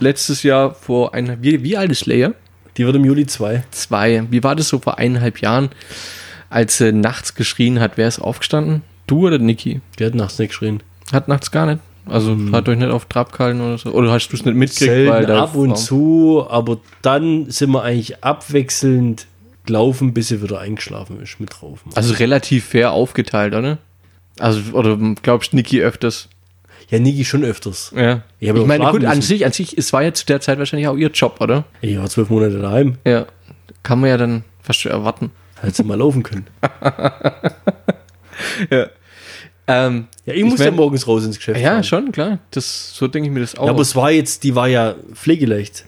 [0.00, 2.32] letztes Jahr, vor einer, wie, wie alt ist Leia?
[2.76, 3.64] Die wird im Juli 2.
[3.70, 4.24] Zwei.
[4.30, 5.70] Wie war das so vor eineinhalb Jahren,
[6.50, 7.92] als sie nachts geschrien hat?
[7.96, 8.82] Wer ist aufgestanden?
[9.06, 9.80] Du oder Niki?
[9.98, 10.82] Die hat nachts nicht geschrien.
[11.12, 11.80] Hat nachts gar nicht.
[12.08, 13.90] Also hat euch nicht auf Trab gehalten oder so.
[13.90, 15.08] Oder hast du es nicht mitgekriegt?
[15.08, 19.26] Selten da ab und zu, aber dann sind wir eigentlich abwechselnd
[19.64, 21.80] gelaufen, bis sie wieder eingeschlafen ist mit drauf.
[21.94, 23.78] Also relativ fair aufgeteilt, oder?
[24.38, 26.28] Also, oder glaubst du, Niki öfters?
[26.88, 27.92] Ja, Niki schon öfters.
[27.96, 28.22] Ja.
[28.38, 30.88] Ich Ich meine, gut, an sich, an sich, es war ja zu der Zeit wahrscheinlich
[30.88, 31.64] auch ihr Job, oder?
[31.80, 33.26] Ich war zwölf Monate daheim, Ja.
[33.82, 35.30] Kann man ja dann fast schon erwarten.
[35.62, 36.46] hätte sie mal laufen können.
[39.68, 41.58] Ähm, Ja, ich, muss ja mein- morgens raus ins Geschäft.
[41.60, 41.84] ja, fahren.
[41.84, 42.38] schon, klar.
[42.52, 43.64] Das, so denke ich mir das auch.
[43.64, 45.86] Ja, aber es war jetzt, die war ja pflegeleicht.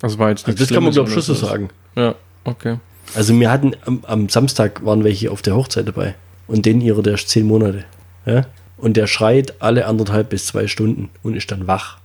[0.00, 1.70] das war jetzt Also das kann man, glaube ich, schon so sagen.
[1.96, 2.76] Ja, okay.
[3.14, 6.14] Also wir hatten am, am Samstag waren welche auf der Hochzeit dabei.
[6.46, 7.84] Und den ihrer, der ist zehn Monate.
[8.26, 8.46] Ja?
[8.76, 11.98] Und der schreit alle anderthalb bis zwei Stunden und ist dann wach.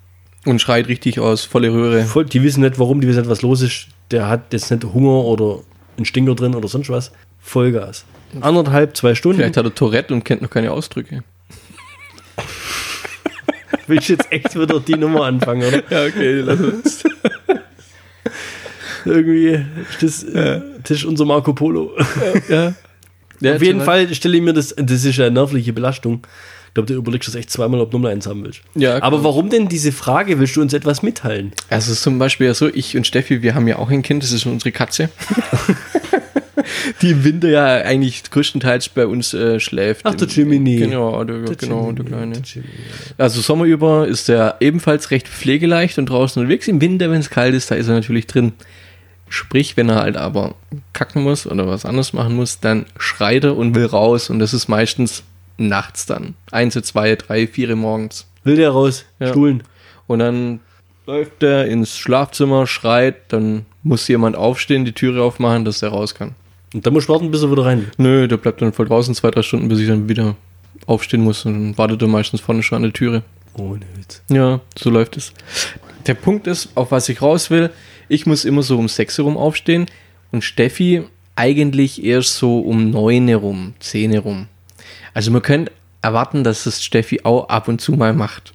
[0.46, 2.04] Und schreit richtig aus, volle Röhre.
[2.04, 3.88] Voll, die wissen nicht warum, die wissen nicht, was los ist.
[4.12, 5.60] Der hat jetzt nicht Hunger oder
[5.98, 7.12] einen Stinker drin oder sonst was.
[7.40, 8.06] Vollgas.
[8.42, 9.40] Anderthalb, zwei Stunden.
[9.40, 11.24] Vielleicht hat er Tourette und kennt noch keine Ausdrücke.
[13.88, 15.84] Willst du jetzt echt wieder die Nummer anfangen, oder?
[15.90, 17.04] Ja, okay, lass uns.
[19.06, 19.66] Irgendwie,
[20.02, 21.94] das, äh, das ist unser Marco Polo.
[22.50, 22.66] ja.
[22.66, 22.74] ja.
[23.44, 26.26] Auf jeden Fall stelle ich mir das, das ist ja eine nervliche Belastung.
[26.68, 28.62] Ich glaube, du überlegst das echt zweimal, ob du Nummer eins haben willst.
[28.76, 30.38] Ja, Aber warum denn diese Frage?
[30.40, 31.52] Willst du uns etwas mitteilen?
[31.70, 34.32] Also zum Beispiel ja so, ich und Steffi, wir haben ja auch ein Kind, das
[34.32, 35.10] ist unsere Katze.
[37.02, 40.02] die im Winter ja eigentlich größtenteils bei uns äh, schläft.
[40.06, 40.78] Ach, der Jiminy.
[40.78, 42.34] Genau, der, Der genau, Jiminy, der Kleine.
[42.34, 42.74] der Jiminy.
[43.18, 46.68] Also Sommer über ist er ebenfalls recht pflegeleicht und draußen unterwegs.
[46.68, 48.54] Im Winter, wenn es kalt ist, da ist er natürlich drin.
[49.30, 50.56] Sprich, wenn er halt aber
[50.94, 54.30] kacken muss oder was anderes machen muss, dann schreit er und will raus.
[54.30, 55.24] Und das ist meistens
[55.58, 56.36] nachts dann.
[56.52, 58.28] Eins, zwei, drei, vier morgens.
[58.44, 59.06] Will der raus?
[59.20, 59.30] Ja.
[59.30, 59.64] Stuhlen.
[60.08, 60.62] Und dann
[61.06, 66.16] läuft er ins Schlafzimmer, schreit, dann muss jemand aufstehen, die Türe aufmachen, dass er raus
[66.16, 66.36] kann.
[66.74, 67.92] Und dann musst du warten, bis er wieder rein will.
[67.98, 70.36] Nö, der bleibt dann voll draußen zwei, drei Stunden, bis ich dann wieder
[70.86, 71.46] aufstehen muss.
[71.46, 73.24] Und dann wartet er meistens vorne schon an der Türe.
[73.54, 74.22] Ohne Witz.
[74.30, 75.34] Ja, so läuft es.
[76.06, 77.72] Der Punkt ist, auf was ich raus will,
[78.10, 79.86] ich muss immer so um 6 herum aufstehen
[80.32, 81.04] und Steffi
[81.36, 84.48] eigentlich erst so um 9 herum, 10 herum.
[85.14, 88.54] Also man könnte erwarten, dass es Steffi auch ab und zu mal macht.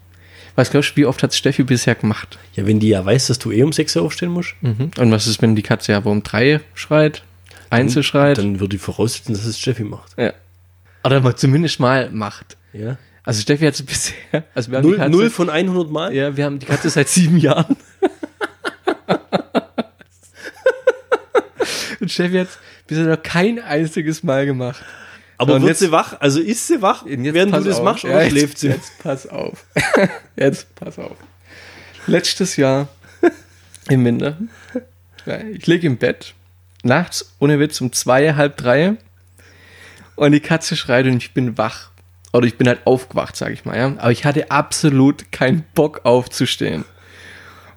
[0.55, 2.38] Was glaubst du, wie oft hat Steffi bisher gemacht?
[2.55, 4.91] Ja, wenn die ja weiß, dass du eh um 6 Uhr aufstehen musst, Mhm.
[4.99, 7.23] Und was ist, wenn die Katze aber um 3 schreit,
[7.71, 8.37] Einzel schreit?
[8.38, 10.12] dann würde ich voraussetzen, dass es Steffi macht.
[10.19, 10.33] ja.
[11.05, 12.57] Oder mal zumindest mal macht.
[12.73, 12.97] Ja.
[13.25, 16.15] Also Steffi hat es bisher, also wir haben die Null, Katze, null von 100 Mal?
[16.15, 17.77] Ja, wir haben die Katze seit sieben Jahren.
[22.01, 22.49] Und Steffi hat
[22.87, 24.83] bisher noch kein einziges Mal gemacht.
[25.38, 26.16] Aber Und wird jetzt- sie wach?
[26.21, 27.85] Also ist sie wach, während du das auf.
[27.85, 28.68] machst, Ja, oder schläft sie?
[28.68, 29.64] Jetzt pass auf.
[30.37, 31.16] jetzt pass auf.
[32.07, 32.88] Letztes Jahr
[33.88, 34.37] Im Winter.
[35.53, 36.35] Ich liege im Bett,
[36.83, 38.97] nachts, ohne Witz, um zwei, halb drei.
[40.16, 41.90] Und die Katze schreit und ich bin wach.
[42.33, 43.87] Oder ich bin halt aufgewacht, sag ich mal, ja.
[43.99, 46.85] Aber ich hatte absolut keinen Bock aufzustehen.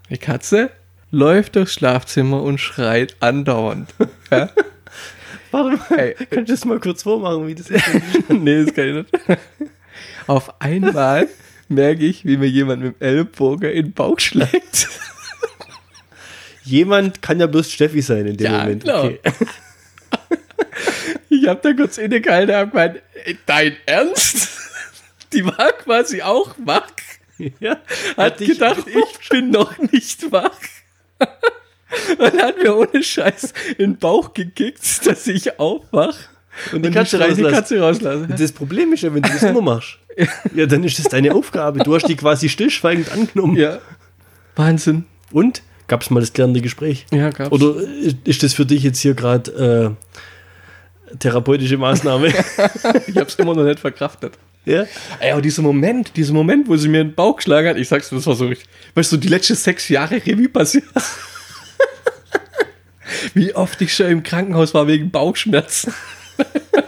[0.09, 0.71] Die Katze
[1.11, 3.93] läuft durchs Schlafzimmer und schreit andauernd.
[4.31, 4.49] Ja?
[5.51, 7.83] Warte mal, Ey, kannst du das mal kurz vormachen, wie das ist?
[8.29, 9.39] nee, das kann ich nicht.
[10.27, 11.27] Auf einmal
[11.69, 14.89] merke ich, wie mir jemand mit dem Ellbogen in den Bauch schlägt.
[16.63, 18.83] Jemand kann ja bloß Steffi sein in dem Ja, Moment.
[18.83, 19.11] klar.
[21.29, 24.49] Ich habe da kurz innegehalten und hab gemeint, "Ey, dein Ernst?
[25.33, 26.87] Die war quasi auch wach.
[27.59, 27.77] Ja,
[28.15, 30.57] Hat dich gedacht, ich bin noch nicht wach.
[32.17, 36.15] Und hat mir ohne Scheiß in den Bauch gekickt, dass ich aufwach.
[36.71, 37.51] Und die Katze die rauslassen.
[37.53, 38.35] Katze rauslassen.
[38.37, 39.97] Das Problem ist ja, wenn du das immer machst,
[40.55, 41.79] ja, dann ist das deine Aufgabe.
[41.79, 43.55] Du hast die quasi stillschweigend angenommen.
[43.57, 43.79] Ja.
[44.55, 45.05] Wahnsinn.
[45.31, 45.61] Und?
[45.87, 47.05] Gab es mal das klärende Gespräch?
[47.11, 47.51] Ja, gab's.
[47.51, 47.75] Oder
[48.25, 49.95] ist- das für dich jetzt hier gerade
[51.11, 52.27] äh, therapeutische Maßnahme?
[53.07, 54.33] ich hab's immer noch nicht verkraftet.
[54.65, 54.85] Ja?
[55.19, 57.87] Ey, aber dieser Moment, dieser Moment, wo sie mir in den Bauch geschlagen hat, ich
[57.87, 60.85] sag's dir, das war so richtig, weißt du, die letzten sechs Jahre Revue passiert.
[63.33, 65.93] Wie oft ich schon im Krankenhaus war wegen Bauchschmerzen.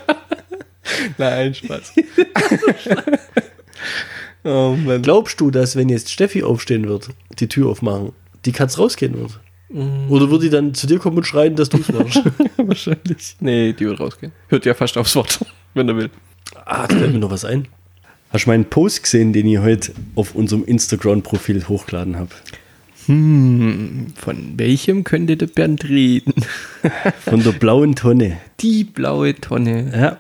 [1.18, 1.94] Nein, Spaß.
[4.44, 5.02] oh Mann.
[5.02, 7.10] Glaubst du, dass wenn jetzt Steffi aufstehen wird,
[7.40, 8.14] die Tür aufmachen,
[8.46, 9.40] die Katze rausgehen wird?
[10.10, 12.22] Oder wird die dann zu dir kommen und schreien, dass du es machst?
[12.58, 13.36] Wahrscheinlich.
[13.42, 14.32] Nee, die wird rausgehen.
[14.48, 15.40] Hört ja fast aufs Wort,
[15.74, 16.10] wenn er will.
[16.68, 17.68] Ah, da fällt mir noch was ein.
[18.32, 22.30] Hast du meinen Post gesehen, den ich heute auf unserem Instagram-Profil hochgeladen habe?
[23.06, 26.34] Hm, von welchem könnte der Bernd reden?
[27.24, 28.38] Von der blauen Tonne.
[28.60, 29.92] Die blaue Tonne.
[29.96, 30.18] Ja.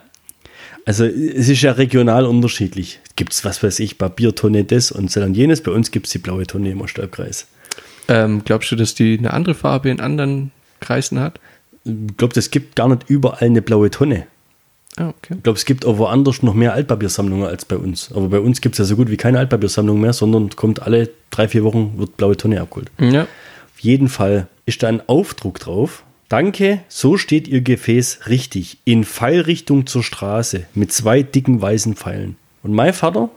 [0.85, 3.01] Also es ist ja regional unterschiedlich.
[3.17, 5.61] Gibt es, was weiß ich, Papiertonne das und so und jenes.
[5.61, 7.47] Bei uns gibt es die blaue Tonne im Ostalbkreis.
[8.07, 11.41] Ähm, glaubst du, dass die eine andere Farbe in anderen Kreisen hat?
[11.83, 14.27] Ich glaube, es gibt gar nicht überall eine blaue Tonne.
[14.97, 15.35] Ah, okay.
[15.37, 18.11] Ich glaube, es gibt auch woanders noch mehr Altpapiersammlungen als bei uns.
[18.11, 21.09] Aber bei uns gibt es ja so gut wie keine Altpapiersammlung mehr, sondern kommt alle
[21.29, 22.91] drei, vier Wochen wird blaue Tonne abgeholt.
[22.99, 23.23] Ja.
[23.23, 26.03] Auf jeden Fall ist da ein Aufdruck drauf.
[26.29, 28.79] Danke, so steht Ihr Gefäß richtig.
[28.85, 32.35] In Pfeilrichtung zur Straße mit zwei dicken weißen Pfeilen.
[32.63, 33.29] Und mein Vater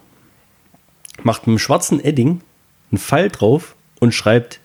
[1.23, 2.40] macht mit dem schwarzen Edding
[2.90, 4.61] einen Pfeil drauf und schreibt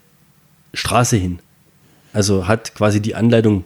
[0.73, 1.39] Straße hin.
[2.13, 3.65] Also hat quasi die Anleitung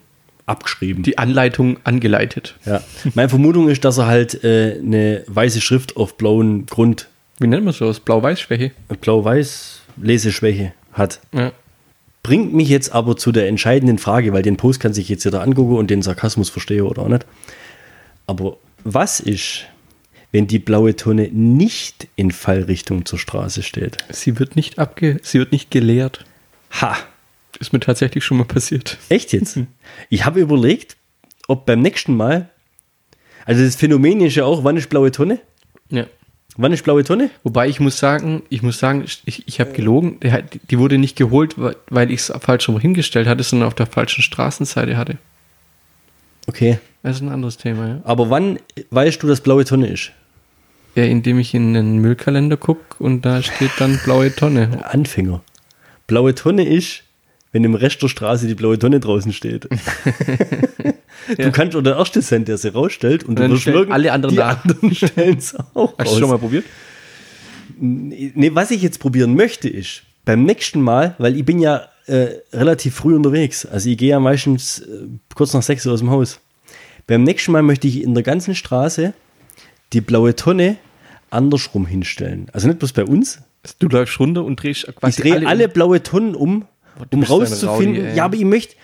[0.49, 1.03] abgeschrieben.
[1.03, 2.55] Die Anleitung angeleitet.
[2.65, 2.81] ja.
[3.15, 7.07] Meine Vermutung ist, dass er halt äh, eine weiße Schrift auf blauen Grund,
[7.39, 7.99] Wie nennt man sowas?
[7.99, 8.71] Blau-Weiß-Schwäche?
[8.89, 11.19] äh, blau-weiß Leseschwäche hat.
[11.33, 11.51] Ja.
[12.23, 15.41] Bringt mich jetzt aber zu der entscheidenden Frage, weil den Post kann sich jetzt jeder
[15.41, 17.25] angucken und den Sarkasmus verstehe oder auch nicht.
[18.27, 19.65] Aber was ist,
[20.31, 23.97] wenn die blaue Tonne nicht in Fallrichtung zur Straße steht?
[24.09, 25.19] Sie wird nicht abge...
[25.23, 26.25] Sie wird nicht geleert.
[26.81, 26.97] Ha!
[27.59, 28.97] Ist mir tatsächlich schon mal passiert.
[29.09, 29.59] Echt jetzt?
[30.09, 30.95] Ich habe überlegt,
[31.47, 32.49] ob beim nächsten Mal,
[33.45, 35.39] also das Phänomen ist ja auch, wann ist blaue Tonne?
[35.89, 36.05] Ja.
[36.57, 37.29] Wann ist blaue Tonne?
[37.43, 40.19] Wobei ich muss sagen, ich muss sagen, ich, ich habe gelogen.
[40.69, 43.85] Die wurde nicht geholt, weil- weil ich es falsch rum hingestellt hatte, sondern auf der
[43.85, 45.17] falschen Straßenseite hatte.
[46.47, 46.79] Okay.
[47.03, 48.01] Das ist ein anderes Thema, ja.
[48.03, 50.11] Aber wann weißt du, dass blaue Tonne ist?
[50.95, 54.83] Ja, indem ich in den Müllkalender gucke und da steht dann blaue Tonne.
[54.89, 55.41] Anfänger.
[56.07, 57.03] Blaue Tonne ist,
[57.51, 59.67] wenn im Rest der Straße die blaue Tonne draußen steht.
[61.37, 61.45] Ja.
[61.45, 64.11] Du kannst auch der Erste sein, der sie rausstellt und, Und du wirst merken, alle
[64.11, 66.19] anderen die anderen stellen es auch Hast du raus.
[66.19, 66.65] schon mal probiert?
[67.77, 72.29] Nee, was ich jetzt probieren möchte, ist, beim nächsten Mal, weil ich bin ja äh,
[72.51, 76.09] relativ früh unterwegs, also ich gehe ja meistens äh, kurz nach sechs Uhr aus dem
[76.09, 76.39] Haus.
[77.05, 79.13] Beim nächsten Mal möchte ich in der ganzen Straße
[79.93, 80.77] die blaue Tonne
[81.29, 82.47] andersrum hinstellen.
[82.53, 83.39] Also nicht bloß bei uns.
[83.79, 85.73] Du läufst runter und drehst Ich quasi drehe alle, um.
[85.73, 86.65] blaue Tonnen um, du
[87.11, 88.05] um rauszufinden.
[88.05, 88.17] Ey.
[88.17, 88.75] ja, aber ich möchte,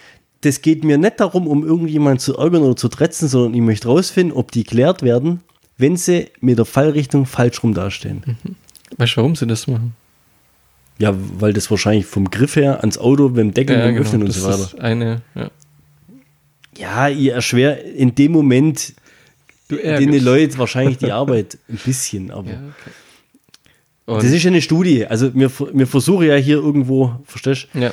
[0.42, 3.88] das geht mir nicht darum, um irgendjemanden zu ärgern oder zu tretzen, sondern ich möchte
[3.88, 5.42] rausfinden, ob die klärt werden,
[5.78, 8.24] wenn sie mit der Fallrichtung falsch rum dastehen.
[8.98, 9.96] Weißt du, warum sie das machen?
[10.98, 14.48] Ja, weil das wahrscheinlich vom Griff her ans Auto, beim Deckeln, beim Öffnen und so
[14.48, 14.64] weiter.
[14.64, 15.50] ist eine, ja.
[16.78, 18.94] Ja, ihr erschwert in dem Moment
[19.70, 22.92] den Leuten wahrscheinlich die Arbeit ein bisschen, aber Ja, okay.
[24.06, 25.06] Und, das ist ja eine Studie.
[25.08, 27.80] Also wir, wir versuchen ja hier irgendwo, verstehst du?
[27.80, 27.92] ja,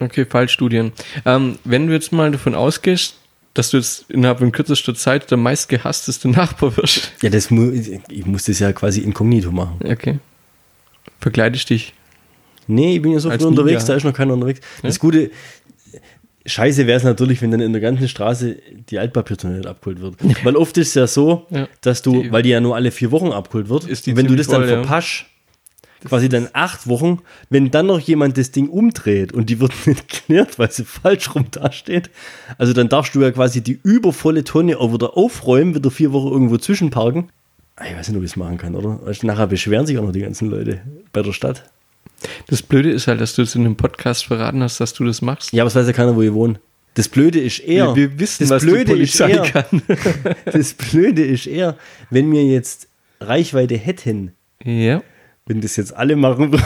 [0.00, 0.92] okay, Fallstudien.
[1.24, 3.16] Ähm, wenn du jetzt mal davon ausgehst,
[3.54, 7.10] dass du jetzt innerhalb von kürzester Zeit der meistgehassteste Nachbar wirst.
[7.22, 9.78] Ja, das mu ich muss das ja quasi inkognito machen.
[9.82, 10.18] Okay.
[11.20, 11.94] Verkleidest dich.
[12.66, 13.86] Nee, ich bin ja so früh unterwegs, Ninja.
[13.86, 14.60] da ist noch keiner unterwegs.
[14.82, 15.30] Das Gute,
[16.44, 18.56] scheiße wäre es natürlich, wenn dann in der ganzen Straße
[18.90, 20.44] die Altpapiertonne nicht abgeholt wird.
[20.44, 21.68] Weil oft ist es ja so, Ja.
[21.80, 24.48] dass du, Die- weil die ja nur alle vier Wochen abgeholt wird, wenn du das
[24.48, 24.76] dann voll, ja.
[24.82, 25.24] verpasst,
[26.04, 30.08] quasi dann acht Wochen, wenn dann noch jemand das Ding umdreht und die wird nicht
[30.08, 32.10] geklärt, weil sie falsch rum dasteht,
[32.58, 36.28] also dann darfst du ja quasi die übervolle Tonne auch wieder aufräumen, wieder vier Wochen
[36.28, 37.30] irgendwo zwischenparken.
[37.86, 39.00] Ich weiß nicht, ob ich es machen kann, oder?
[39.04, 40.80] Du, Nachher beschweren sich auch noch die ganzen Leute
[41.12, 41.64] bei der Stadt.
[42.46, 45.20] Das Blöde ist halt, dass du es in einem Podcast verraten hast, dass du das
[45.20, 45.52] machst.
[45.52, 46.58] Ja, aber es weiß ja keiner, wo ihr wohnt.
[46.94, 47.94] Das Blöde ist eher.
[47.94, 49.82] Wir, wir wissen, das was Blöde die Polizei ist eher, kann.
[50.50, 51.76] Das Blöde ist eher,
[52.08, 52.88] wenn wir jetzt
[53.20, 54.32] Reichweite hätten,
[54.64, 55.02] Ja,
[55.46, 56.64] wenn das jetzt alle machen würden.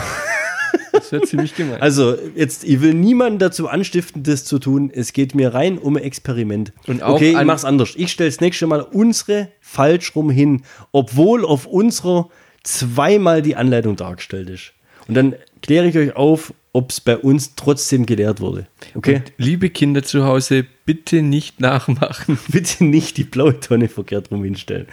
[0.93, 1.79] das wäre ziemlich gemein.
[1.81, 4.91] Also, jetzt, ich will niemanden dazu anstiften, das zu tun.
[4.93, 6.73] Es geht mir rein um ein Experiment.
[6.87, 7.93] Und auch okay, ich mach's anders.
[7.97, 10.63] Ich stelle das nächste Mal unsere falsch rum hin,
[10.93, 12.29] obwohl auf unserer
[12.63, 14.73] zweimal die Anleitung dargestellt ist.
[15.09, 18.67] Und dann kläre ich euch auf, ob es bei uns trotzdem gelehrt wurde.
[18.95, 19.17] Okay?
[19.17, 22.39] Und liebe Kinder zu Hause, bitte nicht nachmachen.
[22.49, 24.87] Bitte nicht die blaue Tonne verkehrt rum hinstellen.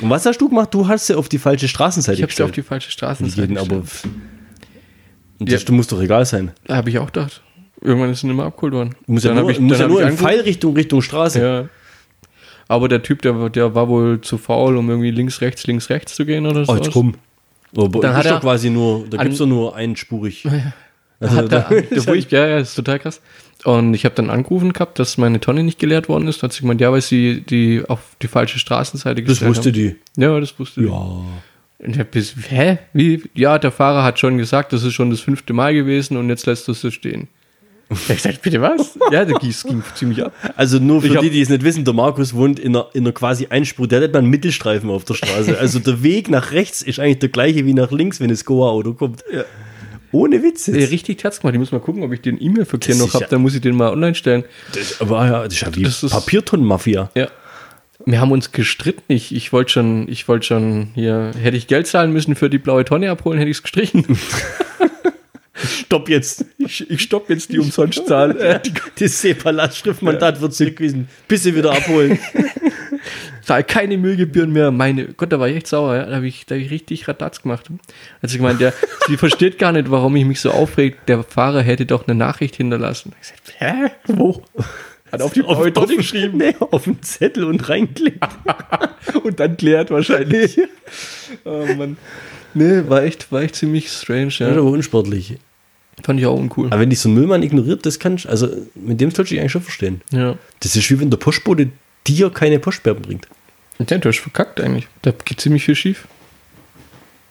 [0.00, 0.72] Und was hast du gemacht?
[0.72, 2.64] Du hast sie auf die falsche Straßenseite Ich habe sie auf gestellt.
[2.64, 3.80] die falsche Straßenseite aber.
[3.80, 4.14] gestellt.
[5.38, 5.58] Und Ja.
[5.58, 6.52] das muss doch egal sein.
[6.64, 7.42] Da habe ich auch gedacht.
[7.80, 8.94] Irgendwann ist es nicht mehr abgeholt worden.
[9.06, 10.16] Muss ja Dann nur, hab ich- muss ja nur ich in.
[10.16, 11.40] Pfeilrichtung Richtung Straße.
[11.40, 11.68] Ja.
[12.66, 16.14] Aber der Typ, der, der war wohl zu faul, um irgendwie links, rechts, links, rechts
[16.14, 16.72] zu gehen oder so.
[16.72, 17.14] Oh, jetzt komm.
[17.76, 20.46] Aber Dann hat er quasi nur, da gibt es doch nur einspurig.
[21.20, 23.20] Also, hat er, der, wo ich, ja, ja, ist total krass.
[23.64, 26.42] Und ich habe dann angerufen gehabt, dass meine Tonne nicht geleert worden ist.
[26.42, 29.70] Da hat sie gemeint, ja, weil sie die auf die falsche Straßenseite das gestellt wusste
[29.70, 29.74] haben.
[29.74, 29.96] die.
[30.20, 30.86] Ja, das wusste die.
[30.88, 30.92] Ja.
[31.78, 32.78] Und ich hab bis, hä?
[32.92, 33.22] Wie?
[33.34, 36.46] Ja, der Fahrer hat schon gesagt, das ist schon das fünfte Mal gewesen und jetzt
[36.46, 37.28] lässt du es so stehen.
[37.90, 38.98] Ich hab gesagt, bitte was?
[39.12, 40.32] ja, der ging, ging ziemlich ab.
[40.56, 42.88] Also nur für Ich hab- die, die es nicht wissen, der Markus wohnt in einer,
[42.94, 45.58] in einer quasi Einspur, der hat nicht mal einen Mittelstreifen auf der Straße.
[45.58, 48.94] Also der Weg nach rechts ist eigentlich der gleiche wie nach links, wenn das Goa-Auto
[48.94, 49.22] kommt.
[50.14, 50.90] Ohne Witz jetzt.
[50.92, 51.54] richtig Herz gemacht.
[51.54, 53.24] Ich muss mal gucken, ob ich den E-Mail-Verkehr noch habe.
[53.24, 54.44] ja- Dann muss ich den mal online stellen.
[54.72, 57.10] Das, aber ja, das ist ja ist- Papiertonnenmafia.
[57.14, 57.28] Ja.
[58.06, 59.02] Wir haben uns gestritten.
[59.12, 62.58] Ich, ich wollte schon, ich wollte schon hier, hätte ich Geld zahlen müssen für die
[62.58, 64.04] blaue Tonne abholen, hätte ich es gestrichen.
[65.54, 66.44] Stopp jetzt.
[66.58, 68.60] Ich, ich stopp jetzt die Umsonstzahl.
[68.98, 71.08] Die Das Separat-Schriftmandat wird zurückgewiesen.
[71.28, 72.18] Bis sie wieder abholen.
[73.44, 74.70] zahl keine Müllgebühren mehr.
[74.70, 75.94] Meine Gott, da war ich echt sauer.
[75.94, 76.06] Ja.
[76.06, 77.68] Da habe ich, da hab ich richtig Radatz gemacht.
[78.22, 78.72] Hat sie gemeint, der,
[79.06, 81.08] sie versteht gar nicht, warum ich mich so aufregt.
[81.08, 83.12] Der Fahrer hätte doch eine Nachricht hinterlassen.
[83.20, 83.90] Ich gesagt, hä?
[84.06, 84.42] Wo?
[85.12, 86.38] Hat auf die blaue Tonne geschrieben.
[86.38, 88.26] Nee, auf den Zettel und reinklickt.
[89.22, 90.58] Und dann klärt wahrscheinlich.
[91.44, 91.96] oh Mann.
[92.52, 94.48] Nee, war echt, war echt ziemlich strange, Das ist ja.
[94.48, 95.38] aber unsportlich.
[96.02, 96.66] Fand ich auch uncool.
[96.66, 99.34] Aber wenn dich so ein Müllmann ignoriert, das kann ich, also mit dem sollst du
[99.34, 100.00] dich eigentlich schon verstehen.
[100.10, 100.36] Ja.
[100.60, 101.70] Das ist wie wenn der Postbote
[102.06, 103.28] dir keine Postbeeren bringt.
[103.78, 104.86] Ja, du hast verkackt eigentlich.
[105.02, 106.06] Da geht ziemlich viel schief.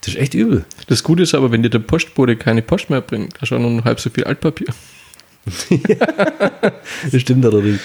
[0.02, 0.66] Das ist echt übel.
[0.88, 3.60] Das Gute ist aber, wenn dir der Postbote keine Post mehr bringt, hast du auch
[3.60, 4.68] noch halb so viel Altpapier.
[7.12, 7.82] Das stimmt allerdings.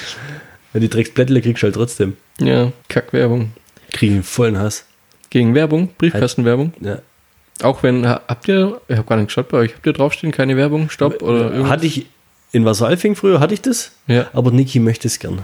[0.73, 2.17] Wenn die Drecksblättle kriegst du halt trotzdem.
[2.41, 3.53] Ja, Kackwerbung.
[3.93, 4.85] Kriegen vollen Hass.
[5.31, 6.73] Gegen Werbung, Briefkastenwerbung.
[6.81, 6.99] Ja.
[7.63, 10.33] Auch wenn, ha- habt ihr, ich habe gar nicht geschaut bei euch, habt ihr draufstehen,
[10.33, 11.71] keine Werbung, Stopp oder irgendwas?
[11.71, 12.07] Hatte ich
[12.53, 13.93] in Wasseralfing früher, hatte ich das.
[14.07, 14.29] Ja.
[14.33, 15.41] Aber Niki möchte es gern.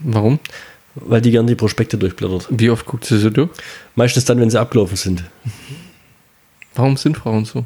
[0.00, 0.38] Warum?
[0.94, 2.48] Weil die gern die Prospekte durchblättert.
[2.50, 3.50] Wie oft guckt sie so durch?
[3.94, 5.24] Meistens dann, wenn sie abgelaufen sind.
[6.74, 7.64] Warum sind Frauen so?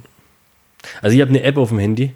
[1.01, 2.12] Also ich habe eine App auf dem Handy,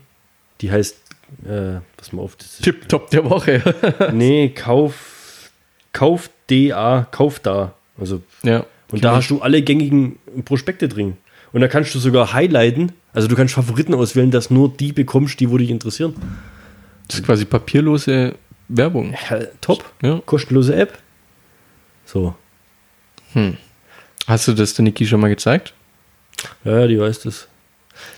[0.61, 0.97] die heißt,
[1.45, 3.63] äh, pass mal auf, das ist, Tipptopp der Woche.
[4.13, 5.51] nee, Kauf,
[5.93, 7.75] Kauf DA, Kauf da.
[7.99, 8.65] Also, ja.
[8.91, 11.17] und da hast du alle gängigen Prospekte drin.
[11.53, 15.41] Und da kannst du sogar highlighten, also du kannst Favoriten auswählen, dass nur die bekommst,
[15.41, 16.15] die wo dich interessieren.
[17.09, 18.35] Das ist quasi papierlose
[18.69, 19.15] Werbung.
[19.31, 20.21] Ja, top, Ja.
[20.27, 20.99] kostenlose App.
[22.05, 22.35] So,
[24.27, 25.75] Hast du das der Niki schon mal gezeigt?
[26.65, 27.49] ja, die weiß das.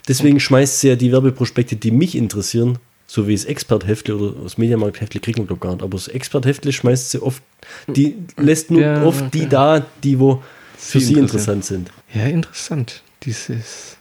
[0.08, 4.58] Deswegen schmeißt sie ja die Werbeprospekte, die mich interessieren, so wie das Expert-Heftle oder das
[4.58, 7.42] Mediamarkt-Heftle kriegen wir doch gar nicht, aber das Expert-Heftle schmeißt sie oft,
[7.88, 10.42] die lässt nur Ja, oft die da, die wo
[10.76, 11.90] für Sie interessant sind.
[12.14, 13.02] Ja, interessant.
[13.24, 13.96] Dieses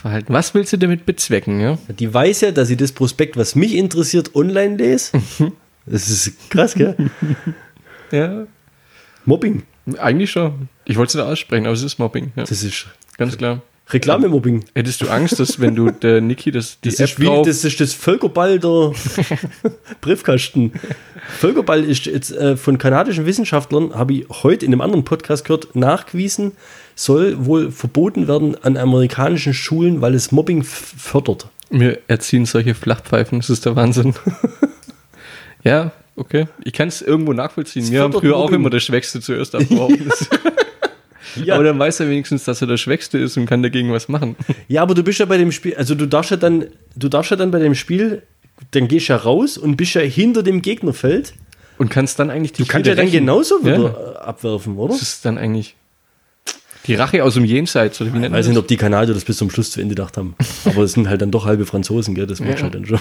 [0.00, 0.32] Verhalten.
[0.32, 1.78] Was willst du damit bezwecken, ja?
[1.88, 5.12] Die weiß ja, dass ich das Prospekt, was mich interessiert, online lese.
[5.86, 6.94] Das ist krass, gell?
[8.12, 8.46] Ja.
[9.24, 9.62] Mobbing.
[9.98, 10.68] Eigentlich schon.
[10.84, 12.32] Ich wollte es nicht aussprechen, aber es ist Mobbing.
[12.36, 12.86] Ja, Das ist
[13.16, 13.62] ganz klar.
[13.92, 14.64] Reklamemobbing.
[14.74, 17.46] Hättest du Angst, dass wenn du der Niki das, die Das App ist, wie, drauf,
[17.46, 18.92] das ist das Völkerball der
[20.00, 20.72] Briefkasten.
[21.38, 25.74] Völkerball ist jetzt äh, von kanadischen Wissenschaftlern, habe ich heute in einem anderen Podcast gehört,
[25.74, 26.52] nachgewiesen,
[26.94, 31.48] soll wohl verboten werden an amerikanischen Schulen, weil es Mobbing fördert.
[31.70, 34.14] wir erziehen solche Flachpfeifen, das ist der Wahnsinn.
[35.64, 36.46] ja, okay.
[36.64, 37.84] Ich kann es irgendwo nachvollziehen.
[37.84, 38.56] Es Wir haben früher auch Mobbing.
[38.60, 40.10] immer der Schwächste zuerst abgeworfen.
[41.44, 41.54] Ja.
[41.54, 44.36] Aber dann weiß er wenigstens, dass er der Schwächste ist und kann dagegen was machen.
[44.68, 46.66] Ja, aber du bist ja bei dem Spiel, also du darfst ja dann,
[46.96, 48.22] du darfst ja dann bei dem Spiel,
[48.72, 51.32] dann gehst du ja raus und bist ja hinter dem Gegnerfeld.
[51.78, 53.64] Und kannst dann eigentlich die Du kannst ja dann genauso Ja.
[53.78, 54.92] wieder äh, abwerfen, oder?
[54.92, 55.76] Das ist dann eigentlich.
[56.86, 59.14] Die Rache aus dem Jenseits, oder wie Ich nennt man weiß nicht, ob die Kanadier
[59.14, 60.34] das bis zum Schluss zu Ende gedacht haben.
[60.64, 62.26] Aber es sind halt dann doch halbe Franzosen, gell?
[62.26, 63.00] Das merkst du halt dann schon.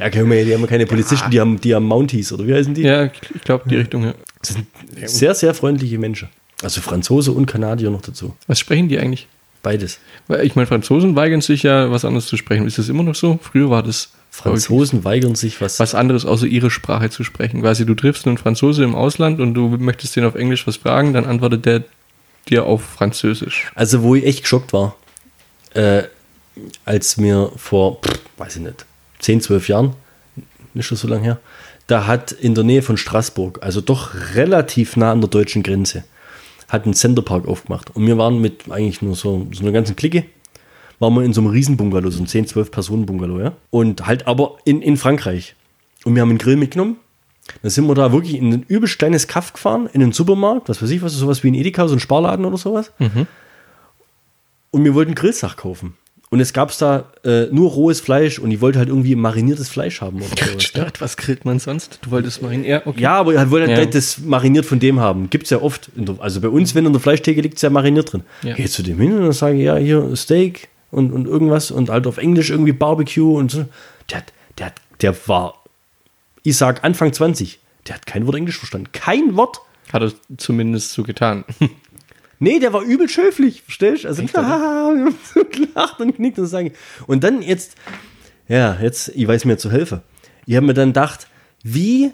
[0.00, 2.74] Ja, wir, die haben ja keine Polizisten, die haben, die haben Mounties, oder wie heißen
[2.74, 2.82] die?
[2.82, 4.14] Ja, ich glaube, die Richtung, ja.
[4.40, 4.66] Das sind
[5.04, 6.28] sehr, sehr freundliche Menschen.
[6.62, 8.34] Also Franzose und Kanadier noch dazu.
[8.46, 9.28] Was sprechen die eigentlich?
[9.62, 9.98] Beides.
[10.26, 12.66] Weil ich meine, Franzosen weigern sich ja, was anderes zu sprechen.
[12.66, 13.38] Ist das immer noch so?
[13.42, 15.80] Früher war das Franzosen weigern sich was.
[15.80, 17.62] was anderes außer ihre Sprache zu sprechen.
[17.62, 21.12] Quasi, du triffst einen Franzose im Ausland und du möchtest den auf Englisch was fragen,
[21.12, 21.84] dann antwortet der
[22.48, 23.70] dir auf Französisch.
[23.74, 24.96] Also, wo ich echt geschockt war,
[25.74, 26.04] äh,
[26.84, 28.86] als mir vor, pff, weiß ich nicht,
[29.20, 29.94] 10, 12 Jahren,
[30.74, 31.40] nicht schon so lange her,
[31.86, 36.04] da hat in der Nähe von Straßburg, also doch relativ nah an der deutschen Grenze,
[36.68, 37.94] hat ein Centerpark aufgemacht.
[37.94, 40.24] Und wir waren mit eigentlich nur so, so einer ganzen Clique,
[41.00, 43.52] waren wir in so einem Riesenbungalow, so ein 10, 12 Personen Bungalow, ja.
[43.70, 45.56] Und halt aber in, in Frankreich.
[46.04, 46.96] Und wir haben einen Grill mitgenommen.
[47.62, 50.80] Dann sind wir da wirklich in ein übelst kleines Kaff gefahren, in einen Supermarkt, was
[50.80, 52.92] weiß ich, was sowas wie ein Edeka, so ein Sparladen oder sowas.
[54.70, 55.94] Und wir wollten Grillsach kaufen.
[56.32, 60.00] Und es gab da äh, nur rohes Fleisch und ich wollte halt irgendwie mariniertes Fleisch
[60.00, 60.62] haben oder sowas.
[60.62, 61.98] Stört, was grillt man sonst?
[62.02, 62.62] Du wolltest mal hin?
[62.64, 63.00] Ja, okay.
[63.00, 63.84] Ja, aber ich wollte halt Ja.
[63.86, 65.28] das mariniert von dem haben.
[65.28, 65.90] Gibt es ja oft.
[65.96, 68.22] Der, also bei uns, wenn in der Fleischtheke liegt, ist ja mariniert drin.
[68.44, 68.54] Ja.
[68.54, 71.90] Geh zu dem hin und dann sage ich, ja, hier Steak und, und irgendwas und
[71.90, 73.64] halt auf Englisch irgendwie Barbecue und so.
[74.08, 75.64] Der, hat- der, hat- der war,
[76.44, 77.58] ich sag Anfang 20,
[77.88, 78.86] der hat kein Wort Englisch verstanden.
[78.92, 79.60] Kein Wort.
[79.92, 81.44] Hat er zumindest so getan.
[82.42, 84.08] Nee, der war übel schöflich, verstehst du?
[84.08, 84.34] Also, Echt,
[85.52, 86.72] gelacht und knickt und sagen.
[87.06, 87.74] Und dann jetzt,
[88.48, 90.00] ja, jetzt, ich weiß mir zu helfen.
[90.46, 91.28] Ich habe mir dann gedacht,
[91.62, 92.12] wie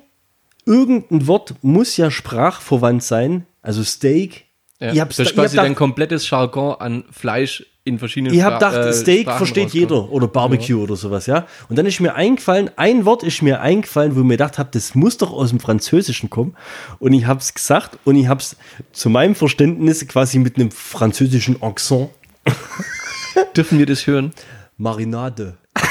[0.64, 4.45] irgendein Wort muss ja sprachverwandt sein, also Steak.
[4.78, 4.92] Ja.
[4.92, 8.56] Ich hab's das da- hab quasi dein komplettes Jargon an Fleisch in verschiedenen Ich habe
[8.56, 9.74] gedacht, äh, Steak Sprachen versteht rauskommt.
[9.80, 11.46] jeder oder Barbecue oder sowas, ja.
[11.68, 14.68] Und dann ist mir eingefallen, ein Wort ist mir eingefallen, wo ich mir gedacht habe,
[14.72, 16.56] das muss doch aus dem Französischen kommen.
[16.98, 18.56] Und ich habe es gesagt und ich habe es
[18.92, 22.10] zu meinem Verständnis quasi mit einem französischen Accent
[23.56, 24.32] Dürfen wir das hören?
[24.76, 25.56] Marinade.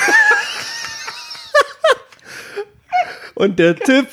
[3.35, 4.07] Und der Typ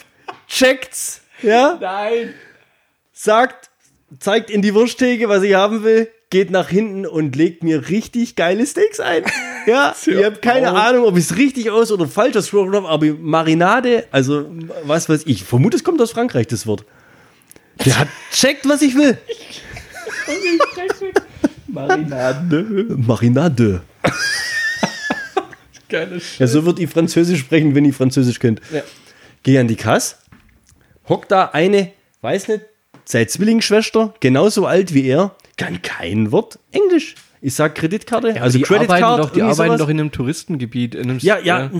[0.48, 2.34] checkt's, ja, Nein.
[3.12, 3.70] sagt,
[4.18, 8.36] zeigt in die Wursttheke, was ich haben will, geht nach hinten und legt mir richtig
[8.36, 9.24] geile Steaks ein.
[9.64, 13.06] Ja, ich habe keine Ahnung, ob ich es richtig aus oder falsch ausgesprochen habe, aber
[13.12, 14.50] Marinade, also
[14.82, 16.84] was weiß ich, ich vermute, es kommt aus Frankreich, das Wort.
[17.84, 19.16] Der hat checkt, was ich will.
[21.68, 22.86] Marinade.
[22.88, 23.82] Marinade.
[25.88, 28.60] Geile Ja, so wird ich Französisch sprechen, wenn ich Französisch könnt.
[28.72, 28.82] Ja.
[29.44, 30.16] Geh an die Kasse,
[31.08, 32.62] hockt da eine, weiß nicht,
[33.04, 37.14] seine Zwillingsschwester, genauso alt wie er, kann kein Wort Englisch.
[37.44, 39.80] Ich sag Kreditkarte, also die Credit arbeiten, Card, doch, die arbeiten sowas.
[39.80, 40.94] doch in einem Touristengebiet.
[40.94, 41.70] In einem Ja, ja.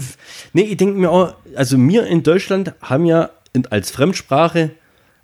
[0.53, 3.31] Nee, ich denke mir auch, also wir in Deutschland haben ja
[3.71, 4.71] als Fremdsprache,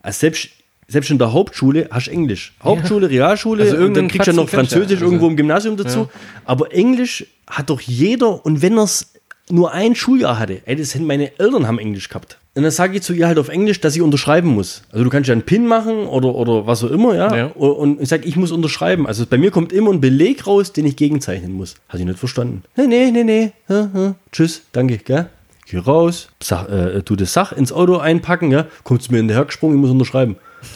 [0.00, 0.50] als selbst,
[0.86, 2.54] selbst in der Hauptschule hast du Englisch.
[2.62, 4.58] Hauptschule, Realschule, Also und dann kriegst du ja noch ja.
[4.58, 6.08] Französisch Also- irgendwo im Gymnasium dazu.
[6.44, 9.12] Aber Englisch hat doch jeder und wenn er es
[9.50, 12.38] nur ein Schuljahr hatte, ey, das sind meine Eltern haben Englisch gehabt.
[12.58, 14.82] Und dann sage ich zu ihr halt auf Englisch, dass sie unterschreiben muss.
[14.90, 17.36] Also du kannst ja einen Pin machen oder, oder was auch immer, ja.
[17.36, 17.46] Ja.
[17.46, 19.06] Und ich sage, ich muss unterschreiben.
[19.06, 21.76] Also bei mir kommt immer ein Beleg raus, den ich gegenzeichnen muss.
[21.88, 22.64] Hat ich nicht verstanden.
[22.74, 23.52] Nee, nee, nee, nee.
[23.68, 24.14] Ja, ja.
[24.32, 25.28] Tschüss, danke, gell?
[25.70, 28.66] Geh raus, sag, äh, tu das Sach ins Auto einpacken, ja.
[28.82, 30.34] Kommst mir hinterher gesprungen, ich muss unterschreiben.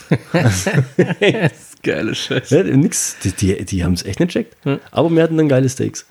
[1.83, 2.57] Geile Scheiße.
[2.57, 3.16] Ja, nix.
[3.24, 4.57] Die, die, die haben es echt nicht checkt.
[4.93, 6.07] Aber wir hatten dann geile Steaks.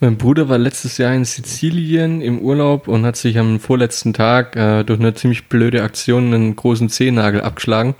[0.00, 4.54] Mein Bruder war letztes Jahr in Sizilien im Urlaub und hat sich am vorletzten Tag
[4.54, 7.96] äh, durch eine ziemlich blöde Aktion einen großen Zehennagel abgeschlagen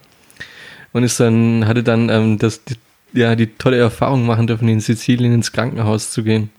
[0.93, 2.77] und ist dann hatte dann ähm, das die,
[3.13, 6.51] ja die tolle Erfahrung machen dürfen in Sizilien ins Krankenhaus zu gehen.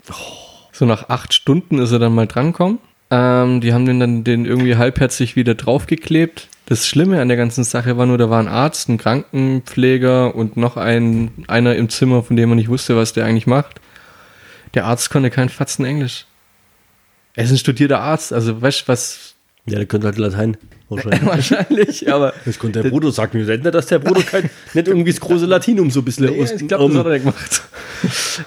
[0.74, 2.80] So nach acht Stunden ist er dann mal drankommen.
[3.10, 6.50] Ähm, die haben den dann den irgendwie halbherzig wieder draufgeklebt.
[6.70, 10.58] Das Schlimme an der ganzen Sache war nur, da war ein Arzt, ein Krankenpfleger und
[10.58, 13.80] noch ein einer im Zimmer, von dem man nicht wusste, was der eigentlich macht.
[14.74, 16.26] Der Arzt konnte kein Fatzen Englisch.
[17.36, 19.36] Er ist ein studierter Arzt, also weißt du was?
[19.66, 20.58] Ja, der könnte halt Latein.
[20.90, 21.26] Wahrscheinlich.
[21.26, 22.34] Wahrscheinlich, aber.
[22.44, 25.46] Das konnte der Bruder, sagt mir nicht, dass der Bruder kein, nicht irgendwie das große
[25.46, 27.62] Latinum so ein bisschen Ja, aus ich glaube, das hat er gemacht.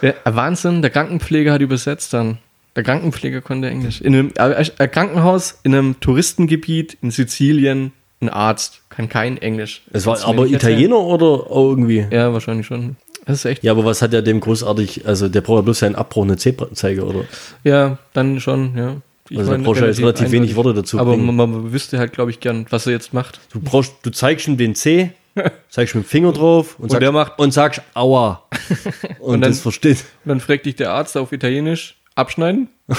[0.02, 2.38] Ja, Wahnsinn, der Krankenpfleger hat übersetzt dann.
[2.76, 4.00] Der Krankenpfleger konnte Englisch.
[4.00, 9.82] In einem äh, äh, Krankenhaus, in einem Touristengebiet in Sizilien, ein Arzt kann kein Englisch.
[9.92, 10.54] Es war aber erzählen?
[10.54, 12.06] Italiener oder irgendwie?
[12.10, 12.96] Ja, wahrscheinlich schon.
[13.26, 13.62] Das ist echt.
[13.64, 16.36] Ja, aber was hat er dem großartig, also der braucht ja bloß seinen Abbruch, eine
[16.36, 17.24] C-Zeiger, oder?
[17.64, 18.96] Ja, dann schon, ja.
[19.28, 20.56] Ich Also da meine, brauchst du jetzt relativ wenig.
[20.56, 23.38] Worte dazu Aber man, man wüsste halt, glaube ich, gern, was er jetzt macht.
[23.52, 25.12] Du brauchst, du zeigst ihm den C,
[25.70, 28.42] zeigst mit dem Finger drauf und, sagst, der macht- und sagst Aua.
[29.20, 29.98] Und, Und dann- das versteht.
[30.24, 32.68] Und dann fragt dich der Arzt auf Italienisch, abschneiden?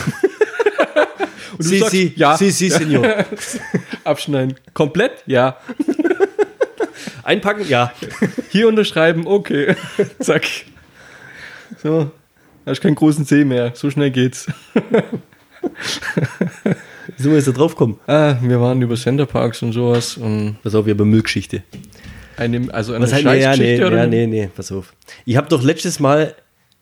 [1.52, 2.38] Und du Si, sagst, si, ja.
[2.38, 3.06] si, si, Signor.
[4.04, 4.56] Abschneiden.
[4.74, 5.24] Komplett?
[5.26, 5.58] Ja.
[7.24, 7.92] Einpacken, ja.
[8.50, 9.76] Hier unterschreiben, okay.
[10.20, 10.44] Zack.
[11.82, 12.12] So,
[12.66, 13.72] hast keinen großen See mehr.
[13.76, 14.48] So schnell geht's.
[17.18, 18.00] Wie sind wir jetzt da drauf kommen?
[18.08, 21.64] Ah, wir waren über Centerparks und sowas und Pass auf, wir haben Müllgeschichte.
[22.38, 24.94] eine, also eine Was heißt, nee, nee, nee, nee, pass auf.
[25.26, 26.36] Ich habe doch letztes Mal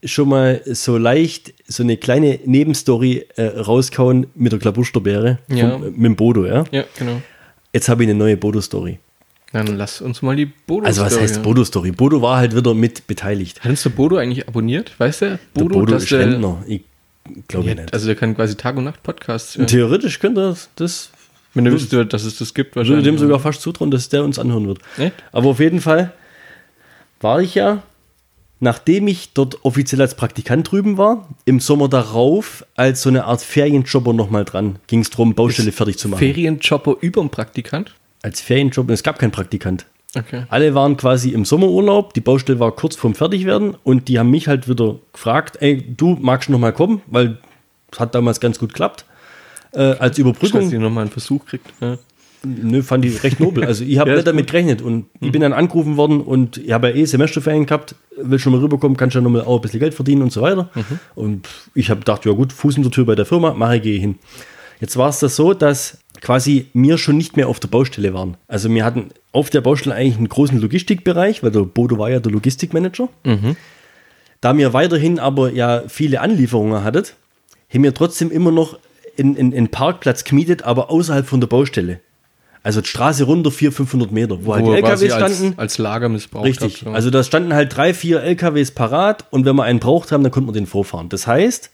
[0.04, 5.72] schon mal so leicht so eine kleine Nebenstory äh, rauskauen mit der Klabusterbeere Ja.
[5.72, 6.64] vom- mit dem Bodo, ja.
[6.72, 7.22] Ja, genau.
[7.74, 9.00] Jetzt habe ich eine neue Bodo-Story.
[9.52, 11.92] Dann lass uns mal die Bodo Also was heißt Bodo-Story?
[11.92, 13.62] Bodo war halt wieder mit beteiligt.
[13.64, 14.94] Hat uns der Bodo eigentlich abonniert?
[15.00, 15.40] Weißt du?
[15.56, 16.64] Der Bodo ist Rentner.
[16.68, 16.82] Ich
[17.48, 17.94] glaube Ja, nicht.
[17.94, 19.68] also der kann quasi Tag und Nacht Podcasts hören.
[19.68, 21.10] Theoretisch könnte das, das
[21.56, 23.06] Wenn du wüsstest, dass es das gibt, würde wahrscheinlich.
[23.06, 24.80] dem sogar fast zutrauen, dass der uns anhören wird.
[24.98, 25.14] Echt?
[25.32, 26.14] Aber auf jeden Fall
[27.22, 27.84] war ich ja,
[28.60, 33.42] nachdem ich dort offiziell als Praktikant drüben war, im Sommer darauf als so eine Art
[33.42, 34.80] Ferienjobber nochmal dran.
[34.88, 36.20] Ging es darum, Baustelle fertig zu machen.
[36.20, 37.94] Ferienjobber über dem Praktikant?
[38.22, 39.86] als Ferienjob, es gab keinen Praktikant.
[40.16, 40.46] Okay.
[40.50, 44.48] Alle waren quasi im Sommerurlaub, die Baustelle war kurz vorm Fertigwerden und die haben mich
[44.48, 47.38] halt wieder gefragt, ey, du magst noch mal kommen, weil
[47.92, 49.06] es hat damals ganz gut geklappt.
[49.72, 51.72] Äh, als Dass Überbrückung, die nochmal einen Versuch kriegt.
[51.80, 52.00] Ja.
[52.44, 53.66] Nö, fand ich recht nobel.
[53.66, 54.52] Also ich habe Ja, nicht damit gut.
[54.52, 58.40] gerechnet und ich bin dann angerufen worden und ich habe ja eh Semesterferien gehabt, will
[58.40, 60.70] schon mal rüberkommen, kann schon noch mal auch ein bisschen Geld verdienen und so weiter.
[61.16, 63.82] Und ich habe gedacht, ja gut, Fuß in der Tür bei der Firma, mache ich,
[63.84, 64.16] gehe hin.
[64.80, 68.38] Jetzt war es das so, dass quasi wir schon nicht mehr auf der Baustelle waren.
[68.48, 72.20] Also wir hatten auf der Baustelle eigentlich einen großen Logistikbereich, weil der Bodo war ja
[72.20, 73.10] der Logistikmanager.
[74.42, 77.16] Da wir weiterhin aber ja viele Anlieferungen hattet,
[77.74, 78.80] haben wir trotzdem immer noch
[79.18, 82.00] einen Parkplatz gemietet, aber außerhalb von der Baustelle.
[82.62, 85.50] Also die Straße runter 400, 500 Meter, wo halt die Wo er quasi LKWs standen.
[85.52, 86.74] als, als Lager missbraucht Richtig.
[86.76, 86.80] hat.
[86.86, 86.92] so.
[86.92, 90.32] Also da standen halt drei, vier LKWs parat und wenn wir einen braucht haben, dann
[90.32, 91.08] konnte man den vorfahren.
[91.10, 91.72] Das heißt,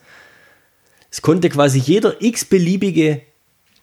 [1.09, 3.21] es konnte quasi jeder x-beliebige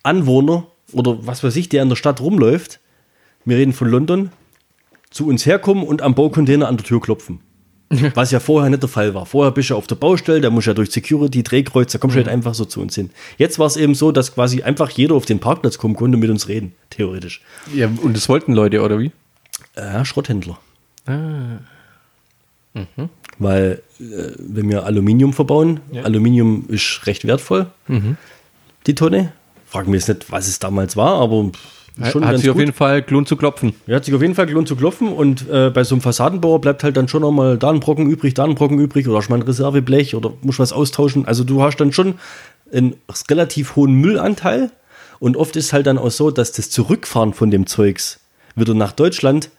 [0.03, 2.79] Anwohner oder was weiß ich, der in der Stadt rumläuft,
[3.45, 4.31] wir reden von London,
[5.11, 7.41] zu uns herkommen und am Baucontainer an der Tür klopfen.
[8.15, 9.27] Was ja vorher nicht der Fall war.
[9.27, 12.15] Vorher bist du auf der Baustelle, da musst du ja durch Security, Drehkreuz, da kommst
[12.17, 13.11] du halt einfach so zu uns hin.
[13.39, 16.21] Jetzt war es eben so, dass quasi einfach jeder auf den Parkplatz kommen konnte und
[16.21, 17.43] mit uns reden, theoretisch.
[17.75, 19.13] ja, und das wollten Leute, oder wie?
[19.77, 20.59] Ja, Schrotthändler.
[23.39, 24.03] Weil, äh,
[24.39, 26.03] wenn wir Aluminium verbauen, Ja.
[26.03, 27.67] Aluminium ist recht wertvoll,
[28.87, 29.33] die Tonne.
[29.67, 32.63] Fragen wir jetzt nicht, was es damals war, aber pff, schon hat sich auf gut.
[32.63, 33.75] jeden Fall gelohnt zu klopfen.
[33.87, 36.61] Ja, hat sich auf jeden Fall gelohnt zu klopfen und äh, bei so einem Fassadenbauer
[36.61, 39.19] bleibt halt dann schon noch mal da ein Brocken übrig, da ein Brocken übrig oder
[39.19, 41.27] hast mal ein Reserveblech oder musst was austauschen.
[41.27, 42.15] Also du hast dann schon
[42.73, 42.97] einen
[43.31, 44.71] relativ hohen Müllanteil
[45.19, 48.21] und oft ist halt dann auch so, dass das Zurückfahren von dem Zeugs
[48.57, 49.51] wieder nach Deutschland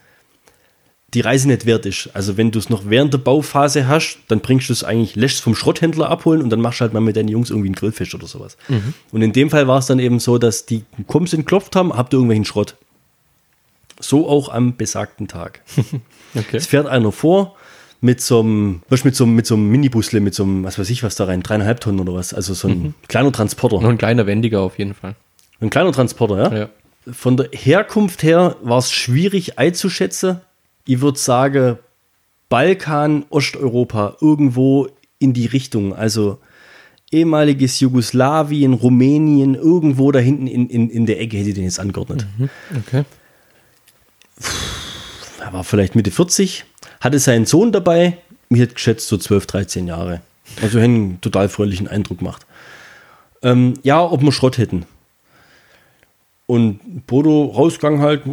[1.13, 2.09] die Reise nicht wert ist.
[2.13, 5.35] Also wenn du es noch während der Bauphase hast, dann bringst du es eigentlich, lässt
[5.35, 7.75] es vom Schrotthändler abholen und dann machst du halt mal mit deinen Jungs irgendwie einen
[7.75, 8.57] Grillfisch oder sowas.
[9.11, 11.93] Und in dem Fall war es dann eben so, dass die gekommen sind, klopft haben,
[11.93, 12.75] habt ihr irgendwelchen Schrott.
[13.99, 15.61] So auch am besagten Tag.
[16.35, 16.57] Okay.
[16.57, 17.55] Es fährt einer vor
[18.01, 20.89] mit so einem, mit so, einem- mit so einem Minibusle, mit so einem, was weiß
[20.89, 22.33] ich was da rein, dreieinhalb Tonnen oder was.
[22.33, 23.79] Also so ein kleiner Transporter.
[23.79, 25.13] Noch ein kleiner Wendiger auf jeden Fall.
[25.61, 26.57] Ein kleiner Transporter, ja.
[26.61, 26.69] Ja.
[27.13, 30.41] Von der Herkunft her war es schwierig einzuschätzen.
[30.85, 31.77] Ich würde sagen,
[32.49, 34.87] Balkan, Osteuropa, irgendwo
[35.19, 35.95] in die Richtung.
[35.95, 36.39] Also
[37.11, 41.79] ehemaliges Jugoslawien, Rumänien, irgendwo da hinten in, in, in der Ecke hätte ich den jetzt
[41.79, 42.25] angeordnet.
[42.87, 43.05] Okay.
[45.39, 46.65] Er war vielleicht Mitte 40,
[46.99, 48.17] hatte seinen Sohn dabei,
[48.49, 50.21] ich hätte geschätzt so 12, 13 Jahre.
[50.61, 52.45] Also einen total fröhlichen Eindruck gemacht.
[53.41, 54.85] Ähm, ja, ob wir Schrott hätten.
[56.45, 58.23] Und Bodo rausgegangen halt,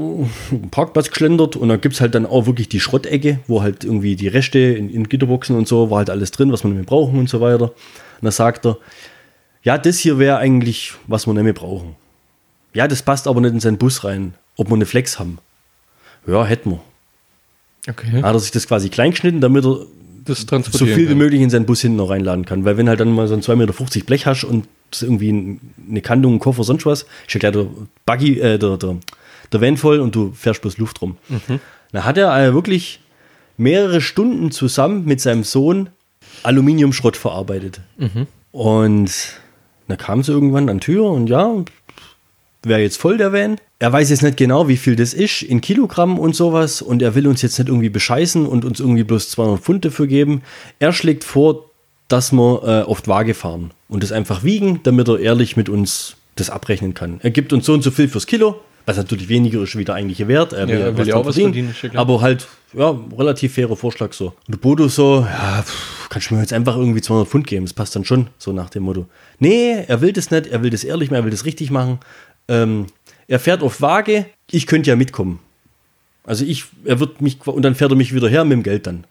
[0.72, 4.16] Parkplatz geschlendert und da gibt es halt dann auch wirklich die Schrottecke, wo halt irgendwie
[4.16, 6.86] die Reste in, in Gitterboxen und so, war halt alles drin, was wir nicht mehr
[6.86, 7.66] brauchen und so weiter.
[7.66, 8.78] Und da sagt er,
[9.62, 11.94] ja, das hier wäre eigentlich, was wir nicht mehr brauchen.
[12.74, 15.38] Ja, das passt aber nicht in seinen Bus rein, ob wir eine Flex haben.
[16.26, 16.80] Ja, hätten wir.
[17.88, 18.22] Okay.
[18.22, 19.86] Hat er sich das quasi klein geschnitten, damit er
[20.24, 22.64] Das so viel wie möglich in seinen Bus hinten noch reinladen kann.
[22.64, 25.60] Weil wenn halt dann mal so ein 2,50 Meter Blech hast und das irgendwie ein-
[25.88, 27.66] eine Kandung, ein Koffer, sonst was, ist ja gleich der
[28.06, 28.96] Buggy, äh, der, der,
[29.52, 31.16] der Van voll und du fährst bloß Luft rum.
[31.92, 33.00] Da hat er äh, wirklich
[33.56, 35.90] mehrere Stunden zusammen mit seinem Sohn
[36.42, 37.80] Aluminiumschrott verarbeitet.
[38.52, 39.10] Und
[39.88, 41.52] da kam sie irgendwann an die Tür und ja,
[42.62, 43.56] wäre jetzt voll der Van.
[43.78, 47.14] Er weiß jetzt nicht genau, wie viel das ist in Kilogramm und sowas und er
[47.14, 50.42] will uns jetzt nicht irgendwie bescheißen und uns irgendwie bloß 200 Pfund dafür geben.
[50.78, 51.69] Er schlägt vor,
[52.10, 55.68] dass wir äh, auf die Waage fahren und das einfach wiegen, damit er ehrlich mit
[55.68, 57.20] uns das abrechnen kann.
[57.22, 59.94] Er gibt uns so und so viel fürs Kilo, was natürlich weniger ist wie der
[59.94, 60.52] eigentliche Wert.
[60.52, 61.96] Er Ja, er will ja dran auch was verdienen, klar.
[61.96, 64.26] aber halt, ja, relativ fairer Vorschlag so.
[64.26, 67.64] Und der Bodo so, ja, pff, kannst du mir jetzt einfach irgendwie 200 Pfund geben,
[67.64, 69.06] das passt dann schon, so nach dem Motto.
[69.38, 71.98] Nee, er will das nicht, er will das ehrlich machen, er will das richtig machen.
[72.48, 72.86] Ähm,
[73.28, 75.38] er fährt auf Waage, ich könnte ja mitkommen.
[76.24, 78.86] Also ich, er wird mich, und dann fährt er mich wieder her mit dem Geld
[78.86, 79.04] dann.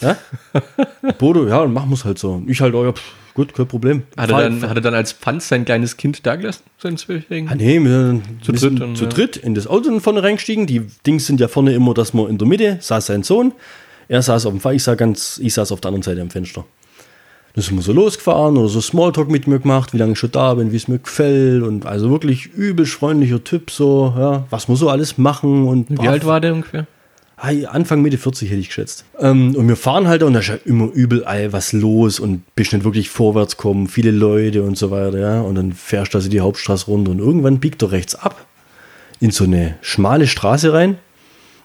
[0.00, 0.16] Ja?
[1.18, 2.42] Bodo, ja, dann machen wir es halt so.
[2.46, 3.02] Ich halt, oh ja, pff,
[3.34, 4.02] gut, kein Problem.
[4.16, 6.62] Hat er, dann, hat er dann als Pfand sein kleines Kind da gelassen?
[6.78, 6.96] Sein?
[7.48, 9.10] Ah, nee, wir Zu dritt sind dann, zu ja.
[9.10, 10.66] dritt in das Auto dann vorne reingestiegen.
[10.66, 13.52] Die Dings sind ja vorne immer, dass man in der Mitte saß sein Sohn.
[14.08, 16.30] Er saß auf dem Fahr, ich saß ganz, ich saß auf der anderen Seite am
[16.30, 16.64] Fenster.
[17.54, 20.30] Dann sind wir so losgefahren oder so Smalltalk mit mir gemacht, wie lange ich schon
[20.30, 24.68] da bin, wie es mir gefällt und also wirklich übelst freundlicher Typ, so, ja, was
[24.68, 26.86] wir so alles machen und Wie alt war der ungefähr?
[27.40, 29.04] Anfang Mitte 40 hätte ich geschätzt.
[29.20, 32.72] Ähm, und wir fahren halt und da ist ja immer überall was los und bist
[32.72, 35.40] nicht wirklich vorwärts kommen, viele Leute und so weiter, ja.
[35.40, 38.44] Und dann fährst du also die Hauptstraße runter und irgendwann biegt er rechts ab
[39.20, 40.98] in so eine schmale Straße rein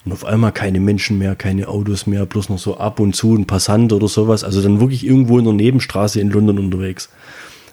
[0.06, 3.36] und auf einmal keine Menschen mehr, keine Autos mehr, bloß noch so ab und zu
[3.36, 4.44] ein Passant oder sowas.
[4.44, 7.10] Also dann wirklich irgendwo in der Nebenstraße in London unterwegs.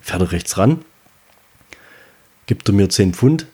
[0.00, 0.78] Fährt er rechts ran,
[2.46, 3.46] gibt er mir 10 Pfund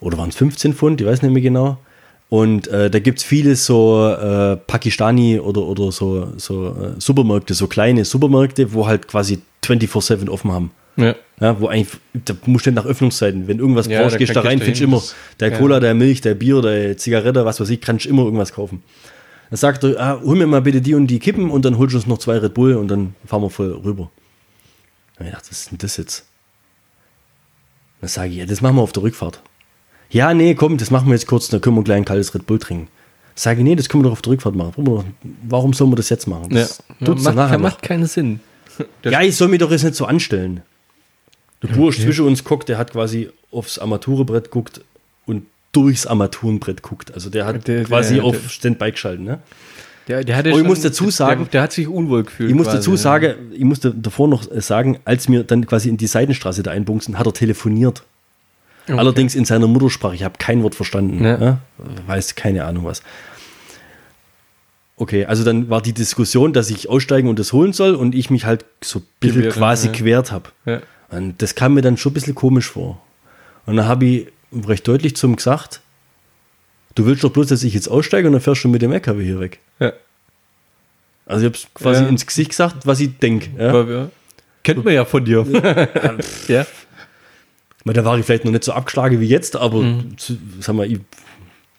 [0.00, 1.78] oder waren es 15 Pfund, ich weiß nicht mehr genau.
[2.34, 7.54] Und äh, da gibt es viele so äh, Pakistani oder, oder so, so äh, Supermärkte,
[7.54, 10.72] so kleine Supermärkte, wo halt quasi 24-7 offen haben.
[10.96, 11.14] Ja.
[11.40, 14.40] Ja, wo eigentlich, da musst du nach Öffnungszeiten, wenn irgendwas Ja, brauchst, gehst du da
[14.40, 15.00] rein, du findest hin, immer
[15.38, 15.58] der ja.
[15.58, 18.82] Cola, der Milch, der Bier, der Zigarette, was weiß ich, kannst du immer irgendwas kaufen.
[19.50, 21.94] Dann sagt er, ah, hol mir mal bitte die und die Kippen und dann holst
[21.94, 24.10] du uns noch zwei Red Bull und dann fahren wir voll rüber.
[25.18, 26.24] Dann hab ich gedacht, was ist denn das jetzt?
[28.00, 29.40] Dann sage ich, ja, das machen wir auf der Rückfahrt.
[30.14, 32.46] Ja, nee, komm, das machen wir jetzt kurz, dann können wir gleich ein kaltes Red
[32.46, 32.88] Bull trinken.
[33.34, 34.72] Sage ich, nee, das können wir doch auf der Rückfahrt machen.
[34.76, 35.04] Warum,
[35.42, 36.48] warum sollen wir das jetzt machen?
[36.50, 36.60] Ja.
[36.62, 38.38] Das Ja, tut's macht, nachher macht keinen Sinn.
[39.02, 40.62] Der- Ja, ich soll mich doch jetzt nicht so anstellen.
[41.62, 44.82] Der Bursch zwischen uns guckt, der hat quasi aufs Armaturenbrett guckt
[45.26, 47.12] und durchs Armaturenbrett guckt.
[47.12, 49.24] Also der hat Der- der- quasi der- auf Standby geschalten.
[49.24, 49.40] Ne?
[50.06, 52.50] Der, der hatte Aber ich schon- muss dazu sagen- der, der hat sich unwohl gefühlt.
[52.50, 52.96] Ich muss quasi, dazu ja.
[52.98, 56.70] sagen, ich musste davor noch äh, sagen, als wir dann quasi in die Seitenstraße da
[56.70, 58.04] einbunksen, hat er telefoniert.
[58.86, 58.98] Okay.
[58.98, 60.14] Allerdings in seiner Muttersprache.
[60.14, 61.24] Ich habe kein Wort verstanden.
[61.24, 61.40] Ja.
[61.40, 61.58] Ja.
[62.06, 63.02] Weiß keine Ahnung was.
[64.96, 68.30] Okay, also dann war die Diskussion, dass ich aussteigen und das holen soll und ich
[68.30, 69.92] mich halt so ein bisschen Gewehrt, quasi ja.
[69.92, 70.50] quert habe.
[70.66, 70.80] Ja.
[71.10, 73.02] Und das kam mir dann schon ein bisschen komisch vor.
[73.66, 75.80] Und dann habe ich recht deutlich zum gesagt,
[76.94, 79.24] du willst doch bloß, dass ich jetzt aussteige und dann fährst du mit dem LKW
[79.24, 79.58] hier weg.
[79.80, 79.92] Ja.
[81.26, 83.50] Also ich habe es quasi ins Gesicht gesagt, was ich denke.
[84.62, 85.44] Kennt man ja von dir.
[86.48, 86.66] ja.
[87.84, 90.16] Weil da war ich vielleicht noch nicht so abgeschlagen wie jetzt, aber Mhm.
[90.60, 91.00] sag mal, ich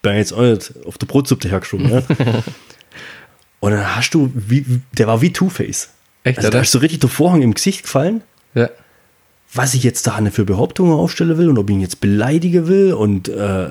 [0.02, 1.90] bin jetzt auch nicht auf der Brotsuppe hergeschoben.
[1.90, 2.04] Ja?
[3.60, 4.64] und dann hast du, wie,
[4.98, 5.90] der war wie Two-Face.
[6.24, 6.62] Echt, Also da oder?
[6.64, 8.22] ist so richtig der Vorhang im Gesicht gefallen.
[8.54, 8.70] Ja.
[9.54, 12.94] was ich jetzt da für Behauptungen aufstellen will und ob ich ihn jetzt beleidigen will
[12.94, 13.68] und äh,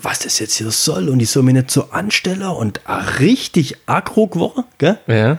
[0.00, 2.80] was das jetzt hier soll und ich soll mich nicht so anstellen und
[3.18, 4.98] richtig aggro geworden, gell?
[5.08, 5.38] Ja.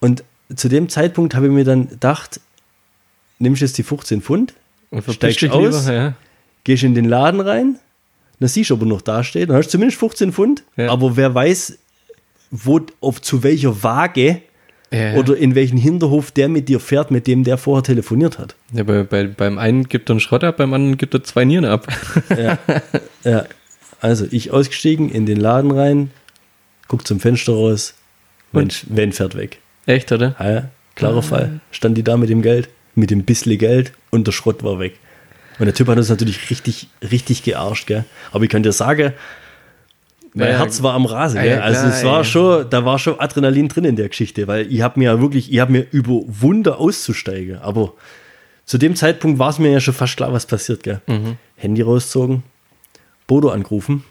[0.00, 0.24] Und
[0.54, 2.40] zu dem Zeitpunkt habe ich mir dann gedacht,
[3.42, 4.54] nimmst jetzt die 15 Pfund,
[4.90, 5.86] Und Steigst aus?
[5.86, 6.14] lieber, Ja.
[6.64, 7.76] gehst in den Laden rein,
[8.40, 10.90] dann siehst du, ob er noch da steht, dann hast du zumindest 15 Pfund, Ja.
[10.90, 11.78] aber wer weiß,
[12.50, 14.42] wo, auf zu welcher Waage
[14.92, 15.14] Ja.
[15.14, 18.54] oder in welchen Hinterhof der mit dir fährt, mit dem der vorher telefoniert hat.
[18.72, 21.44] Ja, bei, bei, beim einen gibt er einen Schrott ab, beim anderen gibt er zwei
[21.44, 21.86] Nieren ab.
[22.36, 22.58] Ja,
[24.00, 26.10] also ich ausgestiegen, in den Laden rein,
[26.88, 27.94] guck zum Fenster raus,
[28.52, 29.58] Mensch, Van fährt weg.
[29.86, 30.34] Echt, oder?
[30.38, 31.60] Ah ja, klarer Fall.
[31.70, 34.98] Stand die da mit dem Geld, mit dem bisschen Geld und der Schrott war weg.
[35.58, 38.04] Und der Typ hat uns natürlich richtig, richtig gearscht, gell?
[38.32, 39.12] Aber ich kann dir sagen,
[40.34, 42.24] mein Ja, Herz war am Rasen, ja, ja, Also klar, es war ey.
[42.24, 45.52] schon, da war schon Adrenalin drin in der Geschichte, weil ich habe mir ja wirklich,
[45.52, 47.92] ich habe mir überwunder auszusteigen, aber
[48.64, 51.00] zu dem Zeitpunkt war es mir ja schon fast klar, was passiert, gell?
[51.06, 51.36] Mhm.
[51.56, 52.42] Handy rausgezogen,
[53.26, 54.04] Bodo angerufen.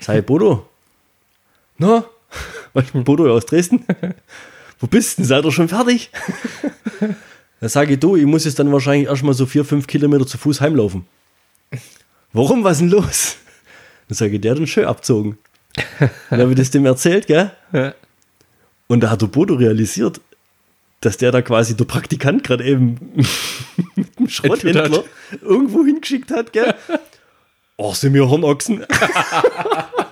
[0.00, 0.66] Sei Bodo.
[1.78, 2.04] Na?
[2.92, 3.84] Bodo aus Dresden?
[4.78, 5.28] Wo bist du denn?
[5.28, 6.10] Seid ihr schon fertig?
[7.66, 10.38] Dann sage ich, du, ich muss jetzt dann wahrscheinlich erstmal so vier, fünf Kilometer zu
[10.38, 11.04] Fuß heimlaufen.
[12.32, 12.62] Warum?
[12.62, 13.38] Was ist denn los?
[14.06, 15.36] Dann sage ich, der hat den schön abzogen.
[16.30, 17.50] Dann habe ich das dem erzählt, gell?
[17.72, 17.92] Ja.
[18.86, 20.20] Und da hat der Bodo realisiert,
[21.00, 23.00] dass der da quasi der Praktikant gerade eben
[23.96, 25.02] mit dem Schrotthändler
[25.42, 26.72] irgendwo hingeschickt hat, gell?
[27.78, 28.86] Oh, sind wir Hornochsen?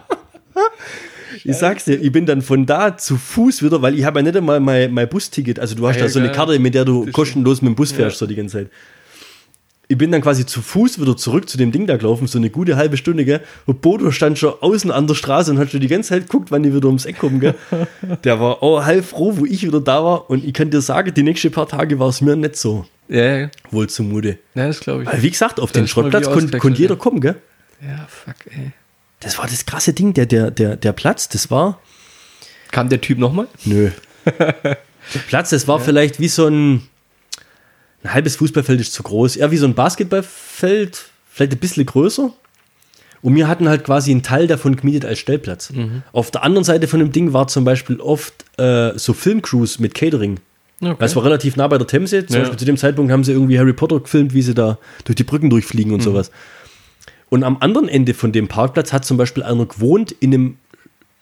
[1.44, 4.22] ich sag's dir, ich bin dann von da zu Fuß wieder, weil ich habe ja
[4.24, 5.58] nicht einmal mein, mein Busticket.
[5.60, 6.32] Also du hast Ah, ja ja, so eine.
[6.32, 8.70] Karte, mit der du kostenlos mit dem Bus fährst, so die ganze Zeit.
[9.86, 12.48] Ich bin dann quasi zu Fuß wieder zurück zu dem Ding da gelaufen, so eine
[12.48, 13.40] gute halbe Stunde, gell?
[13.66, 16.50] Und Bodo stand schon außen an der Straße und hat schon die ganze Zeit geguckt,
[16.50, 17.54] wann die wieder ums Eck kommen, gell?
[18.24, 20.30] Der war auch halb froh, wo ich wieder da war.
[20.30, 23.36] Und ich kann dir sagen, die nächsten paar Tage war es mir nicht so Ja,
[23.40, 23.50] ja.
[23.70, 24.38] wohl zumute.
[24.54, 25.08] ja das glaube ich.
[25.12, 27.36] Weil, wie gesagt, auf Da den Schrottplatz wie kon konnte jeder kommen, gell?
[27.86, 28.72] Ja, fuck, ey.
[29.24, 31.80] Das war das krasse Ding, der, der, der, der Platz, das war.
[32.70, 33.46] Kam der Typ nochmal?
[33.64, 33.90] Nö.
[34.26, 34.76] der
[35.28, 36.82] Platz, das war vielleicht wie so ein.
[38.02, 39.36] Ein halbes Fußballfeld ist zu groß.
[39.36, 42.30] Eher wie so ein Basketballfeld, vielleicht ein bisschen größer.
[43.22, 45.72] Und wir hatten halt quasi einen Teil davon gemietet als Stellplatz.
[46.12, 49.94] Auf der anderen Seite von dem Ding war zum Beispiel oft äh, so Filmcrews mit
[49.94, 50.38] Catering.
[50.82, 50.96] Okay.
[50.98, 52.26] Das war relativ nah bei der Themse.
[52.26, 52.40] Zum Ja.
[52.42, 55.24] Beispiel zu dem Zeitpunkt haben sie irgendwie Harry Potter gefilmt, wie sie da durch die
[55.24, 55.94] Brücken durchfliegen Mhm.
[55.94, 56.30] und sowas.
[57.34, 60.56] Und am anderen Ende von dem Parkplatz hat zum Beispiel einer gewohnt in einem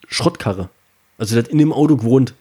[0.07, 0.69] Schrottkarre.
[1.17, 2.35] Also der hat in dem Auto gewohnt.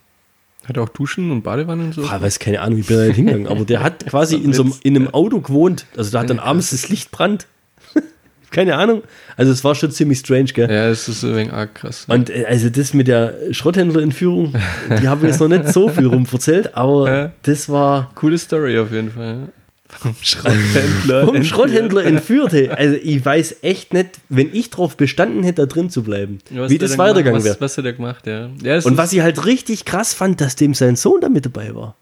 [0.66, 2.02] Hat er auch Duschen und Badewannen und so?
[2.02, 4.64] Ich weiß keine Ahnung, wie bin da nicht hingegangen, aber der hat quasi in, so
[4.64, 5.86] einem, in einem Auto gewohnt.
[5.96, 7.46] Also da hat dann abends das Licht brannt.
[8.50, 9.04] keine Ahnung.
[9.38, 10.70] Also es war schon ziemlich strange, gell?
[10.70, 12.04] Ja, das ist ein wenig arg krass.
[12.08, 14.52] Und äh, also das mit der Schrotthändlerentführung,
[15.00, 19.12] die haben jetzt noch nicht so viel rumverzählt, aber das war Coole Story auf jeden
[19.12, 19.36] Fall.
[19.46, 19.61] Ja.
[20.00, 21.26] Vom Schrotthändler.
[21.26, 22.76] vom Schrotthändler entführte.
[22.76, 26.70] Also ich weiß echt nicht, wenn ich darauf bestanden hätte, da drin zu bleiben, Was
[26.70, 27.54] wie das weitergegangen wäre.
[27.56, 28.48] Was, was hat er gemacht, ja.
[28.62, 31.74] ja Und was ich halt richtig krass fand, dass dem sein Sohn da mit dabei
[31.74, 31.94] war.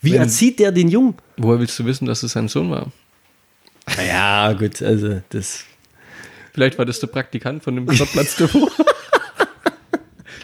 [0.00, 1.14] Wie Wenn- erzieht der den Jungen?
[1.36, 2.90] Woher willst du wissen, dass es sein Sohn war?
[4.08, 5.64] Ja, gut, also das.
[6.54, 8.70] Vielleicht war das der Praktikant von dem Schrottplatz davor.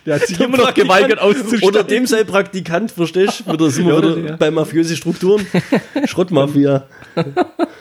[0.07, 1.66] Der hat sich Der immer noch geweigert auszusteigen.
[1.68, 3.53] Oder dem sei Praktikant, verstehst du?
[3.53, 4.36] Wieder sind wir Ja, wieder der.
[4.36, 5.46] bei mafiöse Strukturen.
[6.07, 6.86] Schrottmafia.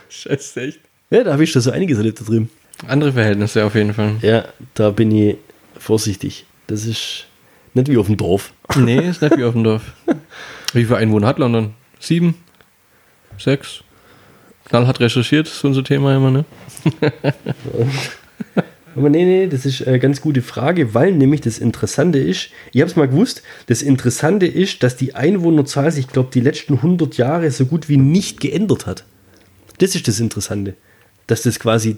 [0.09, 0.79] Scheiße, echt.
[1.09, 2.49] Ja, da habe ich schon so einiges erlebt da drüben.
[2.87, 4.15] Andere Verhältnisse auf jeden Fall.
[4.21, 5.37] Ja, da bin ich
[5.77, 6.45] vorsichtig.
[6.67, 7.25] Das ist
[7.73, 8.53] nicht wie auf dem Dorf.
[8.75, 9.81] Nee, ist nicht wie auf dem Dorf.
[10.73, 11.73] Wie viele Einwohner hat London?
[11.99, 12.35] Sieben?
[13.37, 13.81] Sechs?
[14.69, 16.45] Knallhart recherchiert, ist unser Thema immer, ne?
[18.95, 22.81] Aber nee, nee, das ist eine ganz gute Frage, weil nämlich das Interessante ist, ich
[22.81, 27.17] habe es mal gewusst, das Interessante ist, dass die Einwohnerzahl sich, glaube die letzten 100
[27.17, 29.05] Jahre so gut wie nicht geändert hat.
[29.77, 30.75] Das ist das Interessante.
[31.27, 31.97] Dass das quasi,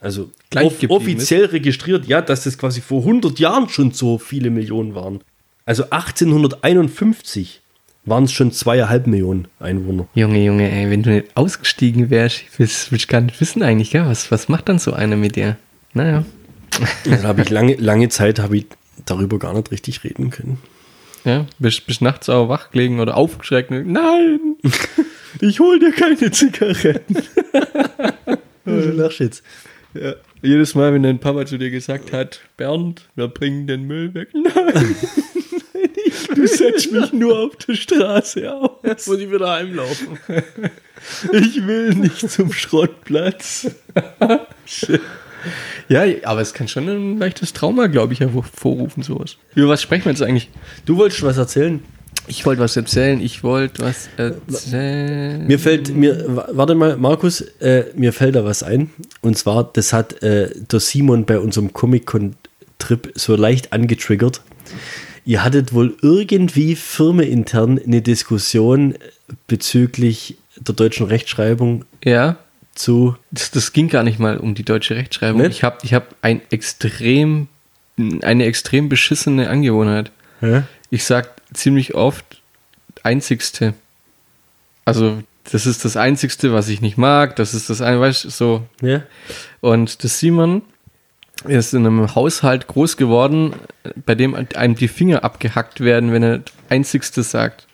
[0.00, 4.50] also Gleich off offiziell registriert, ja, dass das quasi vor 100 Jahren schon so viele
[4.50, 5.20] Millionen waren.
[5.64, 7.60] Also 1851
[8.04, 10.06] waren es schon zweieinhalb Millionen Einwohner.
[10.14, 14.06] Junge, Junge, ey, wenn du nicht ausgestiegen wärst, willst, willst gar nicht wissen eigentlich, gell?
[14.06, 15.56] Was, was macht dann so einer mit dir?
[15.94, 16.24] Naja.
[17.04, 18.66] Da habe ich lange, lange Zeit habe ich
[19.04, 20.58] darüber gar nicht richtig reden können.
[21.24, 23.70] Ja, bist, bist nachts auch wach gelegen oder aufgeschreckt.
[23.70, 24.56] Nein,
[25.40, 27.16] ich hol dir keine Zigaretten.
[28.64, 29.42] Du lachst jetzt.
[29.94, 30.14] Ja.
[30.42, 34.28] Jedes Mal, wenn dein Papa zu dir gesagt hat, Bernd, wir bringen den Müll weg.
[34.34, 34.94] Nein,
[36.34, 38.84] du setzt mich nur auf der Straße auf.
[38.84, 40.18] Jetzt muss ich wieder heimlaufen.
[41.32, 43.70] Ich will nicht zum Schrottplatz.
[44.66, 45.00] Shit.
[45.88, 49.36] Ja, aber es kann schon ein leichtes Trauma, glaube ich, hervorrufen, sowas.
[49.54, 50.48] Über was sprechen wir jetzt eigentlich?
[50.86, 51.82] Du wolltest was erzählen?
[52.26, 55.46] Ich wollte was erzählen, ich wollte was erzählen.
[55.46, 58.90] Mir fällt, mir, wa- warte mal, Markus, äh, mir fällt da was ein.
[59.22, 64.42] Und zwar, das hat äh, der Simon bei unserem Comic-Con-Trip so leicht angetriggert.
[65.24, 68.94] Ihr hattet wohl irgendwie firmenintern eine Diskussion
[69.46, 72.38] bezüglich der deutschen Rechtschreibung Ja,
[72.78, 73.16] zu.
[73.30, 75.42] das, das ging gar nicht mal um die deutsche Rechtschreibung.
[75.42, 75.50] Nicht?
[75.50, 77.48] Ich habe ich hab ein extrem,
[77.96, 80.10] eine extrem beschissene Angewohnheit.
[80.40, 80.62] Hä?
[80.90, 82.24] Ich sag ziemlich oft
[83.02, 83.74] einzigste.
[84.84, 87.36] Also, das ist das Einzigste, was ich nicht mag.
[87.36, 88.66] Das ist das eine, weißt du, so.
[88.80, 89.02] Ja?
[89.60, 90.62] Und das Simon
[91.44, 93.54] ist in einem Haushalt groß geworden,
[94.04, 97.67] bei dem einem die Finger abgehackt werden, wenn er einzigste sagt.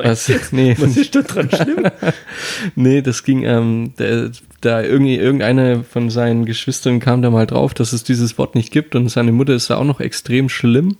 [0.00, 1.86] Also, nee, Was ist da dran schlimm?
[2.74, 4.30] nee, das ging, ähm, der,
[4.60, 8.72] da irgendwie irgendeine von seinen Geschwistern kam da mal drauf, dass es dieses Wort nicht
[8.72, 10.96] gibt und seine Mutter ist da auch noch extrem schlimm.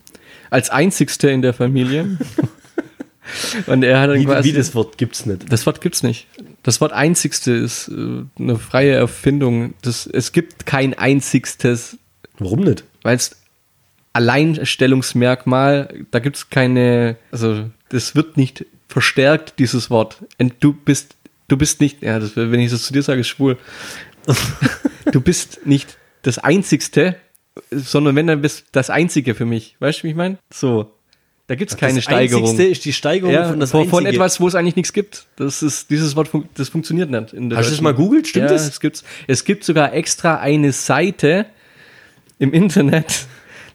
[0.51, 2.19] Als einzigste in der Familie.
[3.67, 4.49] und er hat dann Wie, quasi.
[4.49, 5.53] wie das Wort gibt's nicht.
[5.53, 6.27] Das Wort gibt's nicht.
[6.63, 9.75] Das Wort einzigste ist äh, eine freie Erfindung.
[9.83, 11.99] Das, es gibt kein einzigstes,
[12.39, 12.85] Warum nicht?
[13.03, 13.37] weil es
[14.13, 20.25] Alleinstellungsmerkmal, da gibt's keine, also das wird nicht verstärkt, dieses Wort.
[20.39, 21.15] Und du bist,
[21.49, 23.59] du bist nicht, ja, das, wenn ich das zu dir sage, ist schwul.
[25.13, 27.17] du bist nicht das Einzigste,
[27.71, 29.77] sondern wenn, dann bist das Einzige für mich.
[29.79, 30.39] Weißt du, wie ich meine?
[30.53, 30.93] So.
[31.49, 32.43] Da gibt's keine das Steigerung.
[32.43, 34.17] Einzigste ist die Steigerung Ja, von das von, von Einzige.
[34.17, 35.27] etwas, wo es eigentlich nichts gibt.
[35.37, 37.33] Das ist, dieses Wort, fun das funktioniert nicht.
[37.33, 38.27] In der Hast du das mal googelt?
[38.27, 38.67] Stimmt ja, das?
[38.67, 41.47] Es, gibt's, es gibt sogar extra eine Seite
[42.41, 43.27] im Internet,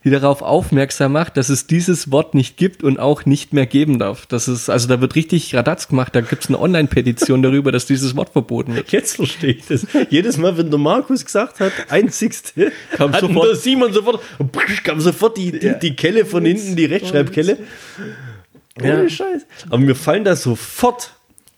[0.04, 4.00] die darauf aufmerksam macht, dass es dieses Wort nicht gibt und auch nicht mehr geben
[4.00, 4.26] darf.
[4.26, 6.16] Das ist, also da wird richtig Radatz gemacht.
[6.16, 8.92] Da gibt es eine Online-Petition darüber, dass dieses Wort verboten wird.
[8.92, 9.86] Jetzt verstehe ich das.
[10.10, 14.22] Jedes Mal, wenn der Markus gesagt hat, einzigste, Kam sofort- Simon sofort,
[14.84, 17.58] kam sofort die, die, die Kelle von hinten, die Rechtschreibkelle.
[18.82, 19.46] Ohne Scheiß.
[19.68, 21.12] Aber mir fallen da sofort,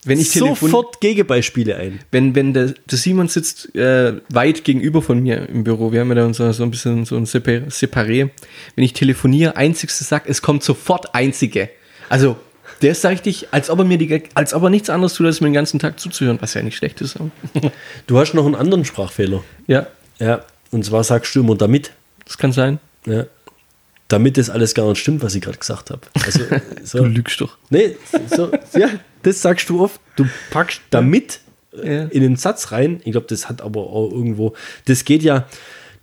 [0.06, 2.00] Wenn ich telefon- sofort Gegenbeispiele ein.
[2.12, 6.10] wenn, wenn der, der Simon sitzt äh, weit gegenüber von mir im Büro, wir haben
[6.10, 8.30] ja da unser, so ein bisschen so ein Separ- Separé.
[8.76, 11.70] Wenn ich telefoniere, einzigste sagt, es kommt sofort einzige.
[12.10, 12.36] Also,
[12.82, 15.26] der ist da richtig, als ob er mir die, als ob er nichts anderes tut,
[15.26, 17.18] als mir den ganzen Tag zuzuhören, was ja nicht schlecht ist.
[18.08, 19.44] Du hast noch einen anderen Sprachfehler.
[19.68, 19.88] ja.
[20.20, 20.44] Ja.
[20.72, 21.92] Und zwar sagst du immer damit.
[22.26, 22.80] Das kann sein.
[23.06, 23.26] Ja.
[24.10, 26.02] Damit das alles gar nicht stimmt, was ich gerade gesagt habe.
[26.26, 26.42] Also,
[26.84, 27.00] so.
[27.00, 27.58] Du lügst doch.
[27.70, 27.96] Nee,
[28.30, 28.90] so, ja,
[29.24, 30.00] das sagst du oft.
[30.16, 31.40] Du packst damit
[31.84, 32.04] Ja.
[32.06, 33.02] in den Satz rein.
[33.06, 34.54] Ich glaube, das hat aber auch irgendwo.
[34.86, 35.48] Das geht ja.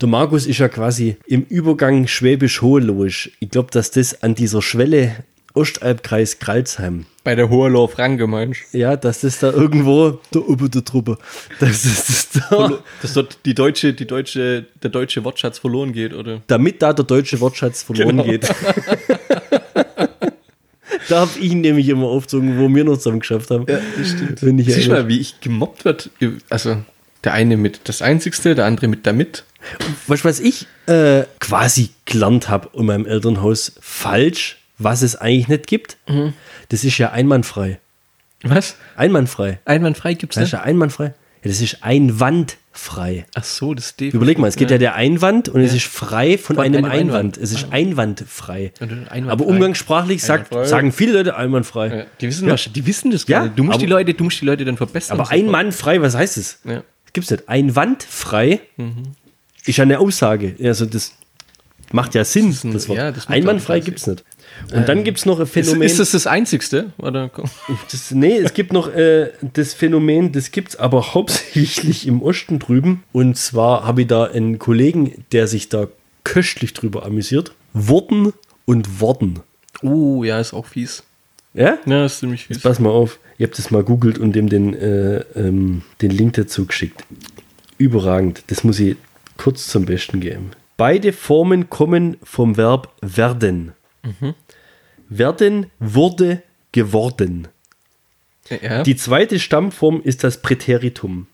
[0.01, 3.31] Der Markus ist ja quasi im Übergang Schwäbisch-Hoheloisch.
[3.39, 5.15] Ich glaube, dass das an dieser Schwelle
[5.53, 10.83] Ostalbkreis Kralsheim, Bei der Hoherloh Franke, meinst ja, dass das da irgendwo der Ober der
[10.85, 11.17] Truppe,
[11.59, 16.13] dass das, das da, Dass dort die deutsche, die deutsche, der deutsche Wortschatz verloren geht,
[16.13, 16.41] oder?
[16.47, 18.23] damit da der deutsche Wortschatz verloren Genau.
[18.23, 18.47] geht.
[21.09, 23.65] da habe ich ihn nämlich immer aufgezogen, wo wir noch zusammen geschafft haben.
[23.67, 24.41] Ja, das stimmt.
[24.43, 26.09] Wenn ich Siehst du mal, wie ich gemobbt wird?
[26.49, 26.77] Also,
[27.23, 29.43] der eine mit das Einzigste, der andere mit damit.
[30.07, 35.47] Weißt du, was ich äh, quasi gelernt habe in meinem Elternhaus falsch, was es eigentlich
[35.47, 35.97] nicht gibt?
[36.07, 36.33] Mhm.
[36.69, 37.79] Das ist ja einwandfrei.
[38.43, 38.75] Was?
[38.95, 39.59] Einwandfrei.
[39.65, 40.59] Einwandfrei gibt's Das ist nicht?
[40.61, 41.05] ja einwandfrei.
[41.43, 43.25] Ja, das ist einwandfrei.
[43.35, 44.01] Ach so, das ist.
[44.01, 46.91] Überleg mal, es gibt ja, der Einwand und es ist frei von, Von einem, einem
[46.91, 47.09] Einwand.
[47.09, 47.37] Einwand.
[47.37, 48.71] Es ist einwandfrei.
[48.79, 49.31] Und dann einwandfrei.
[49.31, 50.69] Aber umgangssprachlich sagt, Einwandfrei.
[50.69, 51.87] sagen viele Leute einwandfrei.
[51.97, 53.59] Ja, die wissen was, die wissen das Ja, gar nicht.
[53.59, 55.19] Du musst aber- die Leute, du musst die Leute dann verbessern.
[55.19, 56.59] Aber ein Mann frei, was heißt es?
[56.63, 56.83] Ja.
[57.13, 57.47] Gibt's nicht.
[57.49, 58.61] Einwandfrei
[59.65, 60.55] ist ja eine Aussage.
[60.63, 61.13] Also das
[61.91, 62.55] macht ja Sinn.
[62.63, 62.97] ein- Das Wort.
[62.97, 64.23] ja, das macht Einwandfrei auch gibt's nicht.
[64.73, 65.81] Und dann gibt's noch ein Ist, Phänomen.
[65.83, 66.93] ist das das Einzigste?
[66.97, 67.29] Oder?
[67.91, 72.59] Das, nee, es gibt noch äh, das Phänomen, das gibt es aber hauptsächlich im Osten
[72.59, 73.03] drüben.
[73.11, 75.87] Und zwar habe ich da einen Kollegen, der sich da
[76.23, 77.53] köstlich drüber amüsiert.
[77.73, 78.33] Worten
[78.65, 79.39] und Worten.
[79.81, 81.03] Oh, ja, ist auch fies.
[81.53, 81.77] Ja?
[81.85, 82.59] Ja, ist ziemlich fies.
[82.59, 86.33] Pass mal auf, ihr habt das mal googelt und dem den, äh, ähm, den Link
[86.33, 87.03] dazu geschickt.
[87.77, 88.43] Überragend.
[88.47, 88.95] Das muss ich
[89.37, 90.51] kurz zum Besten geben.
[90.77, 93.73] Beide Formen kommen vom Verb werden.
[95.11, 96.41] Werden, wurde,
[96.71, 97.49] geworden.
[98.49, 98.83] Ja.
[98.83, 101.27] Die zweite Stammform ist das Präteritum.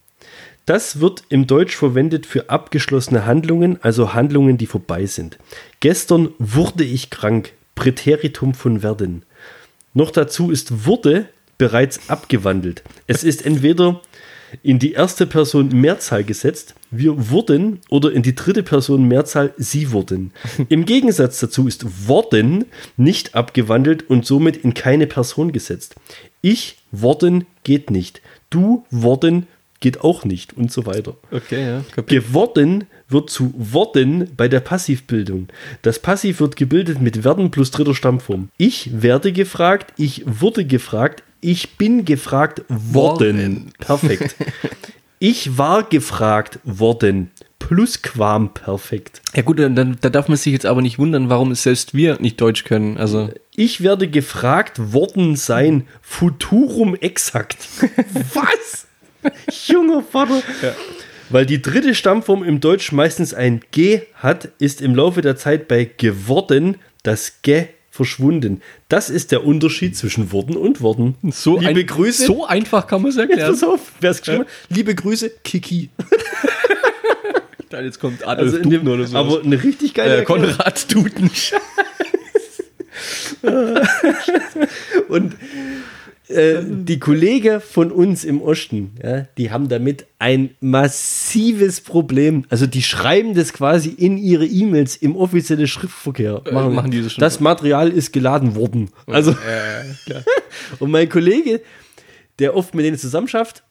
[0.65, 5.37] Das wird im Deutsch verwendet für abgeschlossene Handlungen, also Handlungen, die vorbei sind.
[5.79, 7.53] Gestern wurde ich krank.
[7.75, 9.21] Präteritum von werden.
[9.93, 12.83] Noch dazu ist wurde bereits abgewandelt.
[13.05, 14.01] Es ist entweder
[14.63, 19.91] in die erste Person Mehrzahl gesetzt, wir wurden, oder in die dritte Person Mehrzahl, sie
[19.91, 20.31] wurden.
[20.69, 25.95] Im Gegensatz dazu ist worden nicht abgewandelt und somit in keine Person gesetzt.
[26.41, 28.21] Ich worden geht nicht.
[28.49, 29.47] Du worden
[29.79, 31.15] geht auch nicht und so weiter.
[31.31, 31.83] okay, ja.
[31.91, 32.25] kapiert.
[32.25, 35.47] Geworden wird zu worden bei der Passivbildung.
[35.81, 38.49] Das Passiv wird gebildet mit werden plus dritter Stammform.
[38.57, 43.37] Ich werde gefragt, ich wurde gefragt, ich bin gefragt worden.
[43.37, 43.73] Worden.
[43.79, 44.35] Perfekt.
[45.19, 47.31] ich war gefragt worden.
[47.59, 49.21] Plus Quam perfekt.
[49.35, 52.19] Ja gut, dann, da darf man sich jetzt aber nicht wundern, warum es selbst wir
[52.21, 52.97] nicht Deutsch können.
[52.97, 55.87] Also Ich werde gefragt worden sein.
[56.01, 57.67] Futurum exakt.
[58.33, 58.87] Was?
[59.67, 60.41] Junger Vater.
[61.29, 65.67] Weil die dritte Stammform im Deutsch meistens ein G hat, ist im Laufe der Zeit
[65.67, 67.65] bei geworden das G
[67.97, 68.61] verschwunden.
[68.89, 71.15] Das ist der Unterschied zwischen worden und worden.
[71.31, 72.25] so, Liebe ein, Grüße.
[72.25, 73.31] so einfach kann man sagen.
[73.31, 73.49] Jetzt Ja.
[73.49, 74.47] pass auf, wer es geschrieben hat.
[74.69, 75.89] Liebe Grüße, Kiki.
[77.71, 79.17] Jetzt kommt Adolf Also in dem, Duden oder so.
[79.17, 80.23] aber eine richtig geile äh.
[80.23, 81.29] Konrad Duden.
[85.09, 85.35] Und
[86.29, 92.45] äh, die Kollegen von uns im Osten, ja, die haben damit ein massives Problem.
[92.49, 96.41] Also die schreiben das quasi in ihre E-Mails im offiziellen Schriftverkehr.
[96.51, 97.21] machen die das schon.
[97.21, 98.89] das Material ist geladen worden.
[99.05, 99.83] Also, äh,
[100.79, 101.61] und mein Kollege,
[102.39, 103.63] der oft mit denen zusammen schafft,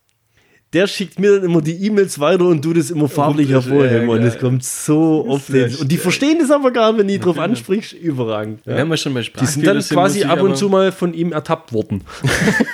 [0.72, 4.08] der schickt mir dann immer die E-Mails weiter und du das immer farblich hervorheben.
[4.08, 5.74] Und das kommt so oft hin.
[5.80, 7.92] Und die verstehen das aber gar nicht, wenn du drauf ansprichst.
[7.92, 8.60] Überragend.
[8.66, 8.76] Ja.
[8.76, 11.72] Wenn wir schon bei Die sind dann quasi ab und zu mal von ihm ertappt
[11.72, 12.02] worden.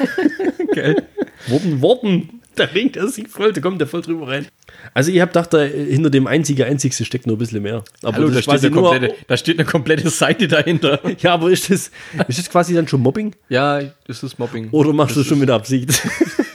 [0.74, 1.06] Geil.
[1.48, 2.40] Worden, worden.
[2.54, 4.46] Da ringt er sich voll, da kommt er voll drüber rein.
[4.92, 7.82] Also ich habe gedacht, da hinter dem einzige, einzigste steckt noch ein bisschen mehr.
[8.02, 11.00] Aber Hallo, da steht, komplette, da steht eine komplette Seite dahinter.
[11.20, 11.90] ja, aber ist das,
[12.28, 13.34] ist das quasi dann schon Mobbing?
[13.48, 14.68] Ja, das ist Mobbing.
[14.70, 16.02] Oder machst du das schon mit Absicht?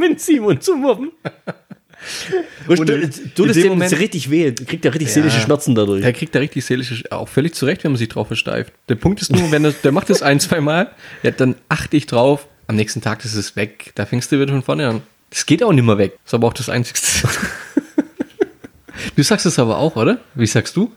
[0.00, 1.10] den Simon zu mobben.
[2.68, 3.10] Und du, in
[3.48, 4.52] das dem Moment- richtig weh.
[4.52, 6.02] Kriegt er richtig seelische Schmerzen dadurch.
[6.02, 8.72] Der kriegt da richtig seelische, auch völlig zurecht, wenn man sich drauf versteift.
[8.88, 10.90] Der Punkt ist nur, wenn er, der macht das ein, zwei Mal,
[11.22, 13.92] ja, dann achte ich drauf, am nächsten Tag ist es weg.
[13.96, 15.02] Da fängst du wieder von vorne an.
[15.30, 16.18] Das geht auch nicht mehr weg.
[16.24, 17.28] Ist aber auch das Einzigste.
[19.16, 20.18] du sagst es aber auch, oder?
[20.34, 20.92] Wie sagst du?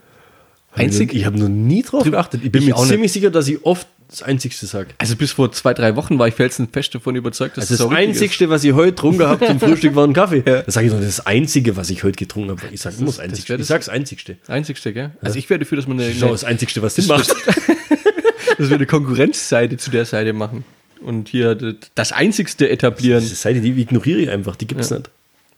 [0.74, 1.14] Einzig?
[1.14, 2.42] Ich habe noch nie drauf geachtet.
[2.44, 2.92] Ich bin Ich mir auch nicht.
[2.92, 4.90] ziemlich sicher, dass ich oft das Einzigste sage.
[4.98, 8.10] Also bis vor zwei, drei Wochen war ich felsenfest davon überzeugt, dass Also das richtig
[8.10, 10.42] Einzigste, was ich heute getrunken habe zum Frühstück, war ein Kaffee.
[10.42, 12.62] Das sage ich doch, das Einzige, was ich heute getrunken habe.
[12.72, 13.50] Ich sage immer das das Einzigste.
[13.50, 14.32] wär Ich das- sage das Einzigste.
[14.34, 14.42] ist.
[14.42, 15.12] Das Einzigste, gell?
[15.22, 17.30] Also ich wäre dafür, dass wir eine, Schau, eine, das Einzigste, was Sinn macht.
[18.58, 20.64] dass wir eine Konkurrenzseite zu der Seite machen.
[21.02, 21.58] Und hier
[21.96, 23.22] das Einzigste etablieren.
[23.22, 25.10] Diese Seite, die ignoriere ich einfach, die gibt es nicht.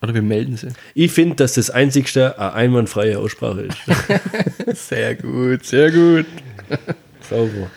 [0.02, 0.68] Oder wir melden sie.
[0.96, 3.78] Ich finde, dass das einzigste eine einwandfreie Aussprache ist.
[4.90, 6.26] Sehr gut, sehr gut.
[7.30, 7.72] Sauber.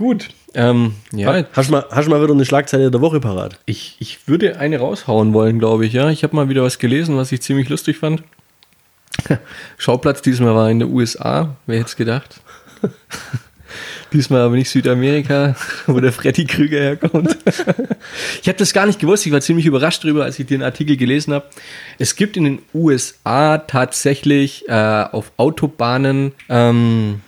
[0.00, 0.28] Gut.
[0.54, 3.58] Ähm, ja, Hast du mal, hast du mal wieder eine Schlagzeile der Woche parat?
[3.66, 5.92] ich, ich würde eine raushauen wollen, glaube ich.
[5.92, 8.22] Ja, ich habe mal wieder was gelesen, was ich ziemlich lustig fand.
[9.76, 11.54] Schauplatz diesmal war in der USA.
[11.66, 12.40] Wer hätte es gedacht?
[14.14, 15.54] diesmal aber nicht Südamerika,
[15.86, 17.36] wo der Freddy Krüger herkommt.
[18.40, 19.26] ich habe das gar nicht gewusst.
[19.26, 21.44] Ich war ziemlich überrascht darüber, als ich den Artikel gelesen habe.
[21.98, 27.20] Es gibt in den USA tatsächlich äh, auf Autobahnen ähm,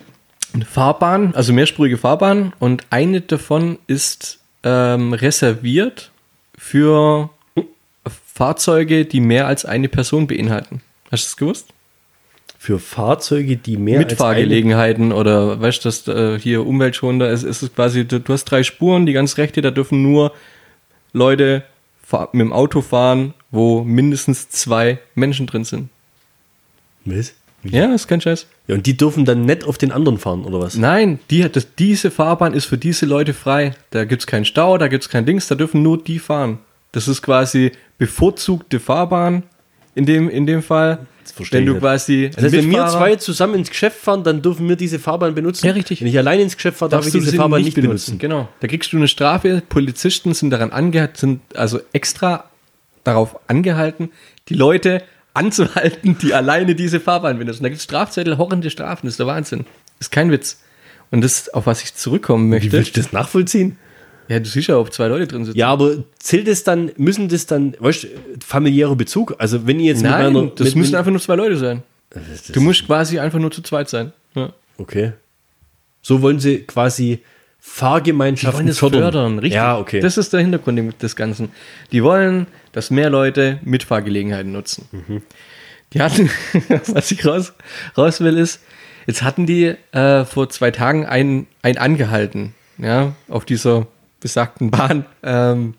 [0.53, 6.11] eine Fahrbahn, also mehrspurige Fahrbahn und eine davon ist ähm, reserviert
[6.57, 7.29] für
[8.33, 10.81] Fahrzeuge, die mehr als eine Person beinhalten.
[11.11, 11.67] Hast du das gewusst?
[12.57, 17.43] Für Fahrzeuge, die mehr als eine, Mitfahrgelegenheiten oder weißt du, das äh, hier umweltschonender ist,
[17.43, 20.31] ist es quasi, du, du hast drei Spuren, die ganz rechte, da dürfen nur
[21.11, 21.63] Leute
[22.31, 25.89] mit dem Auto fahren, wo mindestens zwei Menschen drin sind.
[27.05, 27.33] Was?
[27.63, 28.47] Ja, ist kein Scheiß.
[28.67, 30.75] Ja, und die dürfen dann nicht auf den anderen fahren, oder was?
[30.75, 33.73] Nein, die, hat das, diese Fahrbahn ist für diese Leute frei.
[33.91, 36.59] Da gibt es keinen Stau, da gibt es kein Dings, da dürfen nur die fahren.
[36.91, 39.43] Das ist quasi bevorzugte Fahrbahn
[39.95, 40.99] in dem, in dem Fall.
[41.23, 41.81] verstehe Wenn ich du nicht.
[41.81, 42.29] quasi.
[42.33, 45.65] Das heißt, wenn wir zwei zusammen ins Geschäft fahren, dann dürfen wir diese Fahrbahn benutzen.
[45.65, 46.01] Ja, richtig.
[46.01, 48.19] Wenn ich allein ins Geschäft fahre, darf ich diese Fahrbahn nicht benutzen.
[48.19, 48.47] Genau.
[48.59, 49.63] Da kriegst du eine Strafe.
[49.69, 52.45] Polizisten sind daran angehalten, sind also extra
[53.03, 54.11] darauf angehalten,
[54.49, 55.03] die Leute
[55.33, 57.63] anzuhalten, die alleine diese Fahrbahn benutzen.
[57.63, 59.07] Da gibt es Strafzettel, horrende Strafen.
[59.07, 59.65] Das ist der Wahnsinn.
[59.99, 60.61] Das ist kein Witz.
[61.11, 62.71] Und das, auf was ich zurückkommen Wie möchte.
[62.71, 63.77] willst du das nachvollziehen?
[64.27, 65.57] Ja, du siehst ja, ob zwei Leute drin sitzen.
[65.57, 68.07] Ja, aber zählt es dann, müssen das dann, weißt du,
[68.45, 69.35] familiärer Bezug?
[69.37, 70.51] Also wenn ich jetzt Nein, mit meiner...
[70.55, 71.83] das mit, müssen einfach nur zwei Leute sein.
[72.53, 74.13] Du musst quasi einfach nur zu zweit sein.
[74.35, 74.53] Ja.
[74.77, 75.13] Okay.
[76.01, 77.23] So wollen sie quasi
[77.65, 79.01] Fahrgemeinschaften wollen das fördern.
[79.01, 79.55] fördern, richtig.
[79.55, 80.01] Ja, okay.
[80.01, 81.53] Das ist der Hintergrund des Ganzen.
[81.93, 84.89] Die wollen, dass mehr Leute Mitfahrgelegenheiten nutzen.
[84.91, 85.21] Mhm.
[85.93, 86.29] Die hatten,
[86.87, 87.53] was ich raus,
[87.97, 88.59] raus will, ist,
[89.07, 93.87] jetzt hatten die äh, vor zwei Tagen einen, einen angehalten, ja, auf dieser
[94.19, 95.05] besagten Bahn.
[95.23, 95.75] Ähm,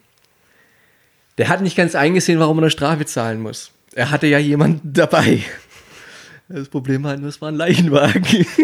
[1.37, 3.73] der hat nicht ganz eingesehen, warum er eine Strafe zahlen muss.
[3.95, 5.43] Er hatte ja jemanden dabei.
[6.49, 8.25] Das Problem war nur, es war ein Leichenwagen.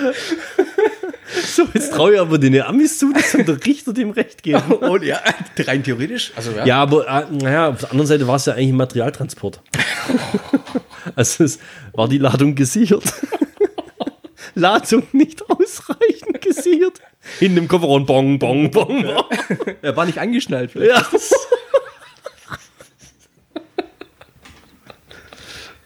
[1.46, 4.72] so, jetzt traue ich aber den Amis zu, dass der Richter dem Recht geben.
[4.80, 5.20] Und ja,
[5.58, 6.32] rein theoretisch.
[6.36, 6.66] Also ja.
[6.66, 9.60] Ja, aber äh, naja, auf der anderen Seite war es ja eigentlich ein Materialtransport.
[11.14, 11.58] also es
[11.92, 13.04] war die Ladung gesichert.
[14.54, 17.00] Ladung nicht ausreichend gesichert.
[17.40, 19.24] In dem Kofferraum bong, bong, bong, bong.
[19.82, 20.72] Er war nicht angeschnallt.
[20.72, 21.12] Vielleicht.
[21.12, 21.18] Ja.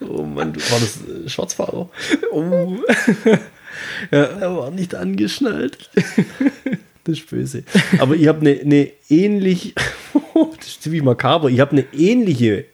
[0.09, 1.89] Oh Mann, du war das äh, Schwarzfahrer.
[2.31, 2.77] Oh.
[4.11, 5.91] Er war nicht angeschnallt.
[7.07, 7.65] Das ist böse.
[7.99, 9.75] Aber ich habe eine ne ähnlich,
[10.57, 12.65] das ist ziemlich makaber, ich habe eine ähnliche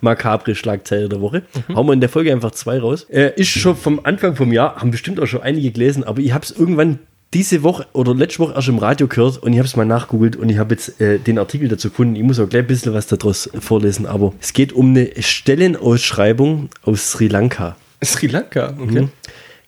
[0.00, 1.42] makabre Schlagzeile der Woche.
[1.74, 3.04] Hauen wir in der Folge einfach zwei raus.
[3.10, 6.32] Äh, ist schon vom Anfang vom Jahr, haben bestimmt auch schon einige gelesen, aber ich
[6.32, 7.00] habe es irgendwann
[7.32, 10.36] diese Woche oder letzte Woche erst im Radio gehört und ich habe es mal nachgoogelt
[10.36, 12.16] und ich habe jetzt äh, den Artikel dazu gefunden.
[12.16, 16.70] Ich muss auch gleich ein bisschen was daraus vorlesen, aber es geht um eine Stellenausschreibung
[16.82, 17.76] aus Sri Lanka.
[18.02, 19.08] Sri Lanka, okay.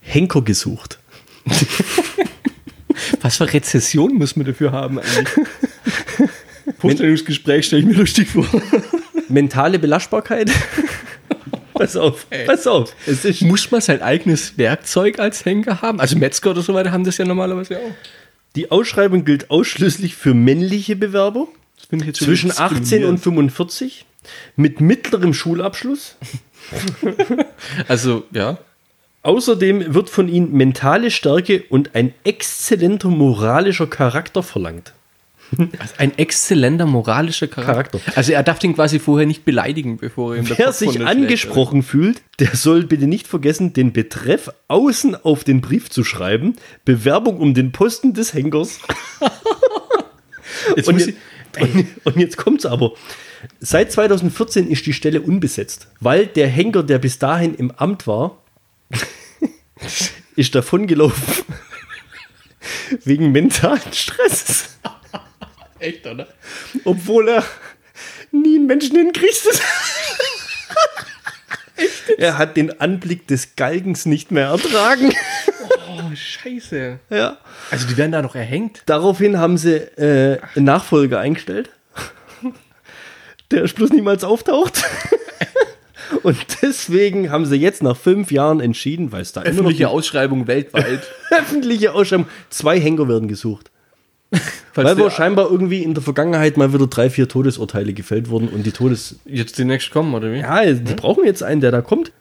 [0.03, 0.98] Henker gesucht.
[3.20, 5.28] Was für Rezession muss man dafür haben eigentlich?
[6.78, 8.46] Vorstellungsgespräch stelle ich mir lustig vor.
[9.28, 10.50] Mentale Belastbarkeit.
[11.74, 12.94] pass auf, pass auf.
[13.40, 16.00] Muss man sein eigenes Werkzeug als Henker haben?
[16.00, 17.94] Also Metzger oder so weiter haben das ja normalerweise auch.
[18.55, 21.48] Die Ausschreibung gilt ausschließlich für männliche Bewerber
[22.12, 23.20] zwischen 18 und diskriminierend.
[23.20, 24.07] 45
[24.57, 26.16] mit mittlerem Schulabschluss.
[27.88, 28.59] Also, ja.
[29.22, 34.92] Außerdem wird von ihnen mentale Stärke und ein exzellenter moralischer Charakter verlangt.
[35.78, 37.98] Also ein exzellenter moralischer Charakter.
[37.98, 38.16] Charakter.
[38.16, 42.22] Also er darf den quasi vorher nicht beleidigen, bevor er ihm Wer sich angesprochen fühlt,
[42.38, 46.56] der soll bitte nicht vergessen, den Betreff außen auf den Brief zu schreiben.
[46.84, 48.80] Bewerbung um den Posten des Henkers.
[50.76, 51.14] Jetzt Und jetzt,
[51.60, 52.92] und, und jetzt kommt's aber.
[53.58, 58.41] Seit 2014 ist die Stelle unbesetzt, weil der Henker, der bis dahin im Amt war,
[60.36, 61.44] ist davongelaufen.
[63.04, 64.76] Wegen mentalen Stresses.
[65.78, 66.28] echt, oder?
[66.84, 67.44] Obwohl er
[68.30, 69.48] nie einen Menschen hinkriegt.
[72.18, 75.12] er hat den Anblick des Galgens nicht mehr ertragen.
[75.88, 76.98] Oh, scheiße.
[77.10, 77.38] Ja.
[77.70, 78.82] Also die werden da noch erhängt.
[78.86, 81.70] Daraufhin haben sie äh, einen Nachfolger eingestellt,
[83.50, 84.82] der bloß niemals auftaucht.
[86.22, 91.03] Und deswegen haben sie jetzt nach fünf Jahren entschieden, weil es da Öffentliche Ausschreibung weltweit.
[91.30, 93.70] die öffentliche Ausschreibung, zwei Henker werden gesucht.
[94.74, 98.64] Weil wohl scheinbar irgendwie in der Vergangenheit mal wieder drei, vier Todesurteile gefällt wurden und
[98.64, 99.16] die Todes...
[99.26, 100.38] jetzt demnächst kommen, oder wie?
[100.38, 102.12] Ja, die brauchen jetzt einen, der da kommt.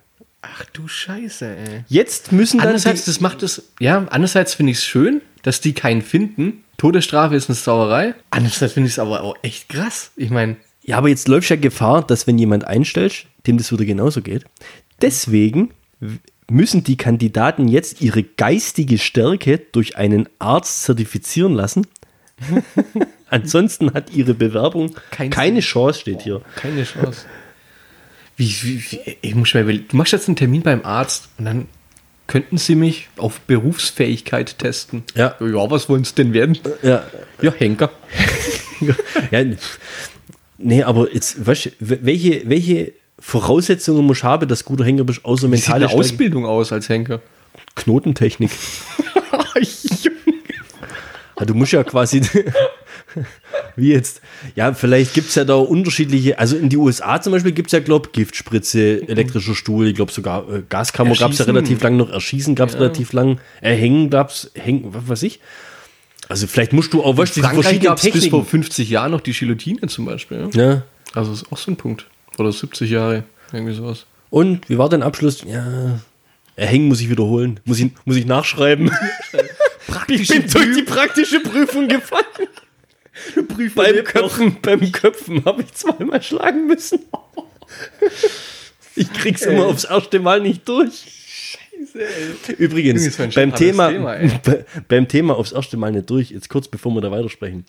[0.41, 1.85] Ach du Scheiße, ey.
[1.87, 5.73] Jetzt müssen dann Andererseits, das macht es, ja, andererseits finde ich es schön, dass die
[5.73, 6.63] keinen finden.
[6.77, 8.15] Todesstrafe ist eine Sauerei.
[8.31, 10.11] Andererseits finde ich es aber auch echt krass.
[10.15, 13.85] Ich meine, Ja, aber jetzt läuft ja Gefahr, dass wenn jemand einstellst, dem das wieder
[13.85, 14.45] genauso geht.
[15.01, 15.71] Deswegen
[16.49, 21.87] müssen die Kandidaten jetzt ihre geistige Stärke durch einen Arzt zertifizieren lassen.
[23.29, 26.41] Ansonsten hat ihre Bewerbung Kein keine Chance, steht hier.
[26.55, 27.25] keine Chance.
[28.35, 31.67] Wie, wie, wie, ich muss überlegen, du machst jetzt einen Termin beim Arzt und dann
[32.27, 35.03] könnten sie mich auf Berufsfähigkeit testen.
[35.15, 35.35] Ja.
[35.39, 36.57] Ja, was wollen sie denn werden?
[36.81, 37.03] Ja,
[37.41, 37.91] Ja, Henker.
[39.31, 39.43] ja
[40.63, 45.51] nee, aber jetzt, weißt welche, welche Voraussetzungen muss ich haben, dass guter Hänger bist, außer
[45.51, 47.21] Wie sieht mentale eine Ausbildung aus als Henker?
[47.75, 48.51] Knotentechnik.
[51.41, 52.21] Ja, du musst ja quasi,
[53.75, 54.21] wie jetzt,
[54.53, 57.71] ja, vielleicht gibt es ja da unterschiedliche, also in die USA zum Beispiel gibt es
[57.71, 61.81] ja, glaube ich, Giftspritze, elektrischer Stuhl, ich glaube sogar äh, Gaskammer gab es ja relativ
[61.81, 65.39] lang noch, Erschießen gab es relativ lang, Erhängen gab es, hängen, was weiß ich.
[66.31, 68.45] Also vielleicht musst du auch, weißt du, diese verschiedenen gab es bis vor Techniken.
[68.45, 70.47] 50 Jahren noch die Guillotine zum Beispiel.
[70.53, 70.63] Ja?
[70.63, 70.83] Ja.
[71.13, 72.07] Also ist auch so ein Punkt.
[72.37, 74.05] Oder 70 Jahre, irgendwie sowas.
[74.29, 75.43] Und wie war dein Abschluss?
[75.43, 75.99] Ja,
[76.55, 78.91] Erhängen muss ich wiederholen, muss ich, muss ich nachschreiben.
[80.07, 82.23] ich bin durch die praktische Prüfung gefallen.
[83.75, 86.99] beim Köpfen, beim Köpfen habe ich zweimal schlagen müssen.
[88.95, 91.20] Ich krieg's immer aufs erste Mal nicht durch.
[92.57, 94.17] Übrigens, das beim Thema, Thema,
[94.87, 97.65] beim Thema aufs erste Mal nicht durch, jetzt kurz bevor wir da weitersprechen.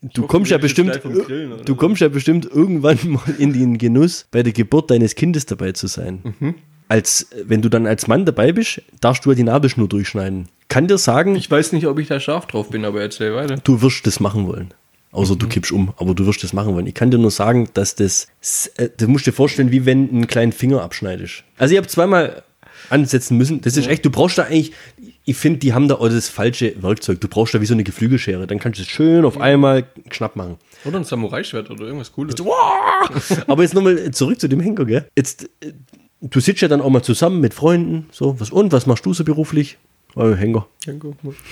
[0.00, 4.42] Du kommst ja bestimmt, Grillen, du kommst ja bestimmt irgendwann mal in den Genuss, bei
[4.42, 6.20] der Geburt deines Kindes dabei zu sein.
[6.38, 6.54] Mhm.
[6.90, 10.48] Als, wenn du dann als Mann dabei bist, darfst du ja die Nabelschnur durchschneiden.
[10.68, 13.56] Kann dir sagen, Ich weiß nicht, ob ich da scharf drauf bin, aber erzähl weiter.
[13.62, 14.72] du wirst das machen wollen.
[15.10, 15.38] Außer Mhm.
[15.40, 16.86] du kippst um, aber du wirst das machen wollen.
[16.86, 18.28] Ich kann dir nur sagen, dass das,
[18.76, 21.44] äh, du musst dir vorstellen, wie wenn du einen kleinen Finger abschneidest.
[21.56, 22.42] Also ich habe zweimal
[22.90, 23.60] ansetzen müssen.
[23.60, 24.72] Das ist echt, du brauchst da eigentlich,
[25.24, 27.20] ich finde, die haben da auch das falsche Werkzeug.
[27.20, 28.46] Du brauchst da wie so eine Geflügelschere.
[28.46, 30.56] Dann kannst du es schön auf einmal knapp machen.
[30.84, 32.34] Oder ein Samurai-Schwert oder irgendwas Cooles.
[33.46, 35.06] Aber jetzt nochmal zurück zu dem Henker, gell?
[35.16, 35.72] Jetzt, äh,
[36.20, 39.12] du sitzt ja dann auch mal zusammen mit Freunden, so, was und, was machst du
[39.12, 39.76] so beruflich?
[40.14, 40.66] Oh, Henker.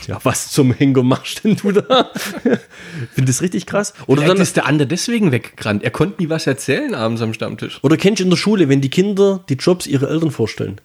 [0.06, 2.10] Ja, was zum Henker machst denn du da?
[3.12, 3.92] Finde das richtig krass.
[4.06, 5.84] Oder Vielleicht dann, ist der andere deswegen weggerannt.
[5.84, 7.78] Er konnte nie was erzählen abends am Stammtisch.
[7.82, 10.80] oder kennst du in der Schule, wenn die Kinder die Jobs ihrer Eltern vorstellen?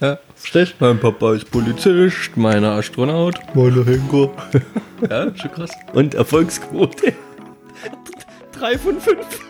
[0.00, 0.18] Ja.
[0.36, 3.34] Verstehst Mein Papa ist Polizist, meiner Astronaut.
[3.54, 4.30] Meine Henker.
[5.08, 5.70] Ja, schon krass.
[5.92, 7.12] Und Erfolgsquote.
[8.50, 9.47] Drei von fünf.